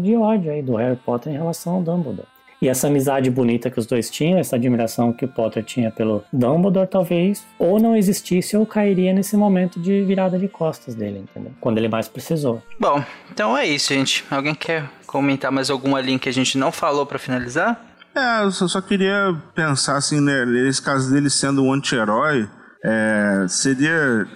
de 0.00 0.16
ódio 0.16 0.52
aí 0.52 0.62
do 0.62 0.76
Harry 0.76 0.96
Potter 0.96 1.32
em 1.32 1.36
relação 1.36 1.74
ao 1.74 1.82
Dumbledore. 1.82 2.33
E 2.64 2.68
essa 2.68 2.86
amizade 2.86 3.28
bonita 3.28 3.70
que 3.70 3.78
os 3.78 3.84
dois 3.84 4.08
tinham, 4.08 4.38
essa 4.38 4.56
admiração 4.56 5.12
que 5.12 5.26
o 5.26 5.28
Potter 5.28 5.62
tinha 5.62 5.90
pelo 5.90 6.24
Dumbledore, 6.32 6.88
talvez 6.88 7.44
ou 7.58 7.78
não 7.78 7.94
existisse 7.94 8.56
ou 8.56 8.64
cairia 8.64 9.12
nesse 9.12 9.36
momento 9.36 9.78
de 9.78 10.02
virada 10.02 10.38
de 10.38 10.48
costas 10.48 10.94
dele, 10.94 11.18
entendeu? 11.18 11.52
Quando 11.60 11.76
ele 11.76 11.88
mais 11.88 12.08
precisou. 12.08 12.62
Bom, 12.80 13.04
então 13.30 13.54
é 13.54 13.66
isso, 13.66 13.92
gente. 13.92 14.24
Alguém 14.30 14.54
quer 14.54 14.88
comentar 15.06 15.52
mais 15.52 15.68
alguma 15.68 16.00
linha 16.00 16.18
que 16.18 16.26
a 16.26 16.32
gente 16.32 16.56
não 16.56 16.72
falou 16.72 17.04
pra 17.04 17.18
finalizar? 17.18 17.78
É, 18.14 18.44
eu 18.44 18.50
só, 18.50 18.66
só 18.66 18.80
queria 18.80 19.36
pensar 19.54 19.98
assim, 19.98 20.18
né? 20.18 20.46
Nesse 20.46 20.80
caso 20.80 21.12
dele 21.12 21.28
sendo 21.28 21.62
um 21.62 21.70
anti-herói, 21.70 22.48
é, 22.82 23.44
seria. 23.46 24.26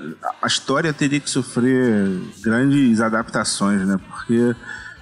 A 0.42 0.46
história 0.46 0.92
teria 0.92 1.18
que 1.18 1.30
sofrer 1.30 2.20
grandes 2.42 3.00
adaptações, 3.00 3.86
né? 3.86 3.98
Porque 4.06 4.54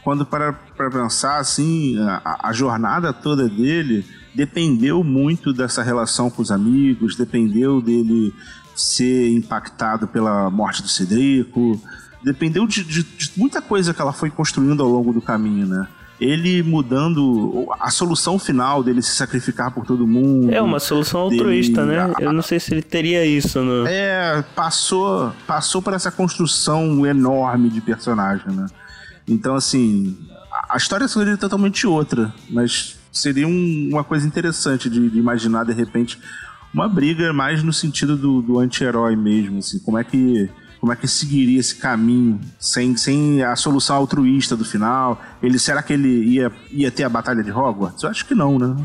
quando 0.06 0.24
para 0.24 0.52
para 0.52 0.88
pensar 0.88 1.38
assim, 1.40 1.98
a, 1.98 2.48
a 2.48 2.52
jornada 2.52 3.12
toda 3.12 3.48
dele 3.48 4.04
dependeu 4.32 5.02
muito 5.02 5.52
dessa 5.52 5.82
relação 5.82 6.30
com 6.30 6.40
os 6.40 6.52
amigos, 6.52 7.16
dependeu 7.16 7.80
dele 7.80 8.32
ser 8.76 9.32
impactado 9.32 10.06
pela 10.06 10.48
morte 10.48 10.80
do 10.80 10.88
Cedrico, 10.88 11.80
dependeu 12.22 12.68
de, 12.68 12.84
de- 12.84 13.02
de 13.02 13.32
muita 13.36 13.60
coisa 13.60 13.92
que 13.92 14.00
ela 14.00 14.12
foi 14.12 14.30
construindo 14.30 14.80
ao 14.80 14.88
longo 14.88 15.12
do 15.12 15.20
caminho, 15.20 15.66
né? 15.66 15.88
Ele 16.20 16.62
mudando 16.62 17.66
a 17.80 17.90
solução 17.90 18.38
final 18.38 18.82
dele 18.84 19.02
se 19.02 19.14
sacrificar 19.16 19.70
por 19.72 19.84
todo 19.84 20.06
mundo. 20.06 20.50
É 20.52 20.62
uma 20.62 20.78
solução 20.78 21.28
dele- 21.28 21.40
altruísta, 21.40 21.84
né? 21.84 21.98
a- 21.98 22.14
Eu 22.20 22.32
não 22.32 22.42
sei 22.42 22.60
se 22.60 22.72
ele 22.72 22.80
teria 22.82 23.26
isso 23.26 23.60
no. 23.60 23.86
é, 23.88 24.42
passou, 24.54 25.32
passou 25.48 25.82
por 25.82 25.92
essa 25.94 26.10
construção 26.12 27.04
enorme 27.04 27.68
de 27.68 27.80
personagem, 27.80 28.46
né? 28.54 28.66
Então, 29.28 29.54
assim, 29.54 30.16
a- 30.70 30.76
história 30.76 31.06
seria 31.08 31.36
totalmente 31.36 31.86
outra, 31.86 32.32
mas 32.50 32.96
seria 33.12 33.46
um- 33.48 33.88
uma 33.92 34.04
coisa 34.04 34.26
interessante 34.26 34.88
de, 34.90 35.08
de 35.10 35.18
imaginar, 35.18 35.64
de 35.64 35.72
repente, 35.72 36.18
uma 36.72 36.88
briga 36.88 37.32
mais 37.32 37.62
no 37.62 37.72
sentido 37.72 38.16
do, 38.16 38.42
do 38.42 38.58
anti-herói 38.58 39.16
mesmo, 39.16 39.58
assim, 39.58 39.78
como 39.80 39.98
é 39.98 40.04
que 40.04 40.48
como 40.78 40.92
é 40.92 40.96
que 40.96 41.08
seguiria 41.08 41.58
esse 41.58 41.74
caminho 41.76 42.38
sem, 42.60 42.96
sem 42.96 43.42
a 43.42 43.56
solução 43.56 43.96
altruísta 43.96 44.54
do 44.54 44.64
final? 44.64 45.20
Ele 45.42 45.58
será 45.58 45.82
que 45.82 45.92
ele 45.94 46.22
ia, 46.26 46.52
ia 46.70 46.90
ter 46.92 47.02
a 47.02 47.08
batalha 47.08 47.42
de 47.42 47.50
Hogwarts? 47.50 48.02
Eu 48.04 48.10
acho 48.10 48.24
que 48.26 48.34
não, 48.34 48.56
né? 48.58 48.76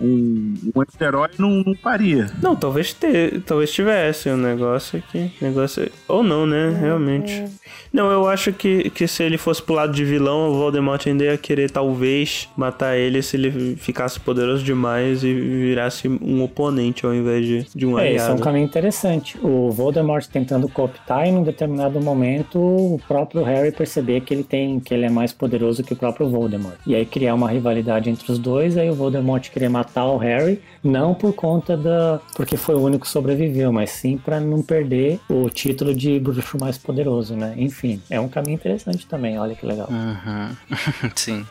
Um, 0.00 0.54
um 0.74 0.80
anti-herói 0.80 1.28
não, 1.38 1.62
não 1.64 1.74
faria. 1.74 2.30
Não, 2.42 2.54
talvez 2.54 2.92
ter, 2.92 3.40
talvez 3.42 3.72
tivesse 3.72 4.28
um 4.30 4.36
negócio 4.36 4.98
aqui. 4.98 5.32
Negócio. 5.40 5.90
Ou 6.06 6.22
não, 6.22 6.46
né? 6.46 6.76
Realmente. 6.80 7.44
Não, 7.92 8.10
eu 8.10 8.28
acho 8.28 8.52
que, 8.52 8.90
que 8.90 9.08
se 9.08 9.22
ele 9.22 9.36
fosse 9.38 9.62
pro 9.62 9.74
lado 9.74 9.92
de 9.92 10.04
vilão, 10.04 10.50
o 10.50 10.54
Voldemort 10.54 11.04
ainda 11.06 11.24
ia 11.24 11.36
querer 11.38 11.70
talvez 11.70 12.48
matar 12.56 12.96
ele 12.96 13.22
se 13.22 13.36
ele 13.36 13.76
ficasse 13.76 14.20
poderoso 14.20 14.62
demais 14.62 15.24
e 15.24 15.32
virasse 15.34 16.08
um 16.08 16.42
oponente 16.42 17.04
ao 17.04 17.14
invés 17.14 17.44
de, 17.46 17.66
de 17.74 17.86
um 17.86 17.98
É, 17.98 18.12
esse 18.12 18.18
é 18.18 18.22
um 18.22 18.32
aliado. 18.32 18.42
caminho 18.42 18.64
interessante. 18.64 19.36
O 19.42 19.70
Voldemort 19.70 20.24
tentando 20.26 20.68
cooptar 20.68 21.26
e 21.26 21.32
num 21.32 21.42
determinado 21.42 22.00
momento 22.00 22.58
o 22.58 23.00
próprio 23.08 23.42
Harry 23.42 23.72
perceber 23.72 24.20
que 24.20 24.32
ele 24.32 24.44
tem 24.44 24.78
que 24.80 24.94
ele 24.94 25.06
é 25.06 25.10
mais 25.10 25.32
poderoso 25.32 25.82
que 25.82 25.92
o 25.92 25.96
próprio 25.96 26.28
Voldemort. 26.28 26.76
E 26.86 26.94
aí 26.94 27.04
criar 27.04 27.34
uma 27.34 27.50
rivalidade 27.50 28.10
entre 28.10 28.30
os 28.30 28.38
dois, 28.38 28.76
aí 28.76 28.90
o 28.90 28.94
Voldemort 28.94 29.48
querer 29.50 29.68
matar 29.68 29.87
o 29.96 30.16
Harry, 30.16 30.60
não 30.82 31.14
por 31.14 31.32
conta 31.32 31.76
da 31.76 32.20
porque 32.34 32.56
foi 32.56 32.74
o 32.74 32.80
único 32.80 33.04
que 33.04 33.10
sobreviveu, 33.10 33.72
mas 33.72 33.90
sim 33.90 34.16
pra 34.16 34.40
não 34.40 34.62
perder 34.62 35.20
o 35.28 35.48
título 35.50 35.94
de 35.94 36.18
bruxo 36.18 36.58
mais 36.58 36.78
poderoso, 36.78 37.34
né? 37.36 37.54
Enfim, 37.56 38.00
é 38.08 38.20
um 38.20 38.28
caminho 38.28 38.54
interessante 38.54 39.06
também, 39.06 39.38
olha 39.38 39.54
que 39.54 39.66
legal. 39.66 39.88
Uhum. 39.90 40.56
Sim. 41.14 41.46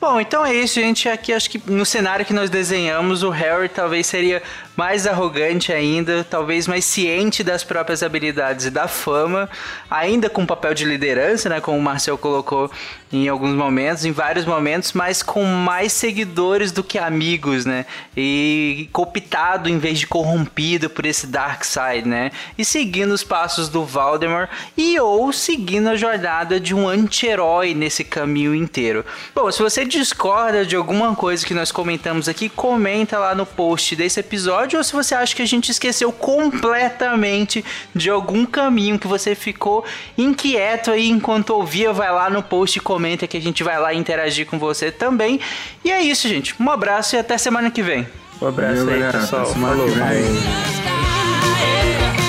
Bom, 0.00 0.20
então 0.20 0.44
é 0.44 0.54
isso, 0.54 0.80
gente. 0.80 1.08
Aqui 1.08 1.32
acho 1.32 1.50
que 1.50 1.60
no 1.70 1.84
cenário 1.84 2.24
que 2.24 2.32
nós 2.32 2.48
desenhamos, 2.48 3.22
o 3.22 3.30
Harry 3.30 3.68
talvez 3.68 4.06
seria 4.06 4.42
mais 4.76 5.06
arrogante 5.06 5.72
ainda, 5.72 6.24
talvez 6.24 6.66
mais 6.66 6.84
ciente 6.84 7.44
das 7.44 7.62
próprias 7.62 8.02
habilidades 8.02 8.66
e 8.66 8.70
da 8.70 8.88
fama, 8.88 9.48
ainda 9.90 10.30
com 10.30 10.46
papel 10.46 10.72
de 10.72 10.84
liderança, 10.84 11.48
né? 11.48 11.60
Como 11.60 11.76
o 11.76 11.82
Marcel 11.82 12.16
colocou 12.16 12.70
em 13.12 13.28
alguns 13.28 13.54
momentos, 13.54 14.04
em 14.04 14.12
vários 14.12 14.44
momentos, 14.44 14.92
mas 14.92 15.22
com 15.22 15.44
mais 15.44 15.92
seguidores 15.92 16.72
do 16.72 16.82
que 16.82 16.98
amigos, 16.98 17.66
né? 17.66 17.79
E 18.16 18.88
cooptado 18.92 19.68
em 19.68 19.78
vez 19.78 19.98
de 19.98 20.06
corrompido 20.06 20.90
por 20.90 21.06
esse 21.06 21.26
dark 21.26 21.64
side, 21.64 22.08
né? 22.08 22.30
E 22.56 22.64
seguindo 22.64 23.12
os 23.12 23.24
passos 23.24 23.68
do 23.68 23.84
Valdemar 23.84 24.50
e 24.76 24.98
ou 24.98 25.32
seguindo 25.32 25.88
a 25.88 25.96
jornada 25.96 26.58
de 26.58 26.74
um 26.74 26.88
anti-herói 26.88 27.74
nesse 27.74 28.04
caminho 28.04 28.54
inteiro. 28.54 29.04
Bom, 29.34 29.50
se 29.50 29.62
você 29.62 29.84
discorda 29.84 30.64
de 30.64 30.76
alguma 30.76 31.14
coisa 31.14 31.44
que 31.44 31.54
nós 31.54 31.72
comentamos 31.72 32.28
aqui, 32.28 32.48
comenta 32.48 33.18
lá 33.18 33.34
no 33.34 33.46
post 33.46 33.94
desse 33.96 34.20
episódio 34.20 34.78
ou 34.78 34.84
se 34.84 34.92
você 34.92 35.14
acha 35.14 35.34
que 35.34 35.42
a 35.42 35.46
gente 35.46 35.70
esqueceu 35.70 36.12
completamente 36.12 37.64
de 37.94 38.10
algum 38.10 38.44
caminho 38.44 38.98
que 38.98 39.06
você 39.06 39.34
ficou 39.34 39.84
inquieto 40.16 40.90
aí 40.90 41.08
enquanto 41.08 41.50
ouvia, 41.50 41.92
vai 41.92 42.12
lá 42.12 42.28
no 42.30 42.42
post 42.42 42.78
e 42.78 42.80
comenta 42.80 43.26
que 43.26 43.36
a 43.36 43.40
gente 43.40 43.62
vai 43.62 43.78
lá 43.78 43.94
interagir 43.94 44.46
com 44.46 44.58
você 44.58 44.90
também. 44.90 45.40
E 45.84 45.90
é 45.90 46.02
isso, 46.02 46.28
gente. 46.28 46.54
Um 46.60 46.70
abraço 46.70 47.16
e 47.16 47.18
até 47.18 47.38
semana 47.38 47.69
que 47.70 47.82
vem. 47.82 48.06
Um 48.40 48.46
abraço 48.48 48.76
Valeu, 48.76 48.94
aí, 48.94 49.00
galera. 49.00 49.18
pessoal. 49.20 49.42
Até 49.42 49.52
semana 49.52 49.76
Falou. 49.76 49.88
que 49.92 49.98
vem. 49.98 50.24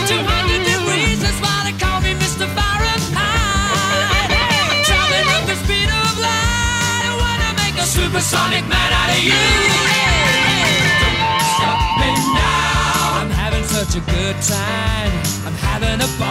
200 0.07 0.59
degrees, 0.65 1.19
that's 1.21 1.39
why 1.41 1.63
they 1.65 1.73
call 1.79 2.01
me 2.01 2.13
Mr. 2.15 2.47
Fahrenheit. 2.55 4.31
I'm 4.71 4.83
traveling 4.83 5.27
at 5.37 5.45
the 5.47 5.55
speed 5.63 5.89
of 5.89 6.19
light. 6.19 7.03
I 7.07 7.13
wanna 7.23 7.51
make 7.63 7.77
a 7.79 7.85
supersonic 7.85 8.63
man 8.67 8.91
out 8.99 9.09
of 9.15 9.23
you. 9.23 9.31
Don't 11.01 11.45
stop 11.55 11.79
me 12.01 12.11
now. 12.35 13.21
I'm 13.21 13.31
having 13.31 13.63
such 13.65 13.95
a 13.95 14.01
good 14.11 14.37
time. 14.41 15.13
I'm 15.47 15.55
having 15.69 16.01
a 16.01 16.09
ball. 16.19 16.30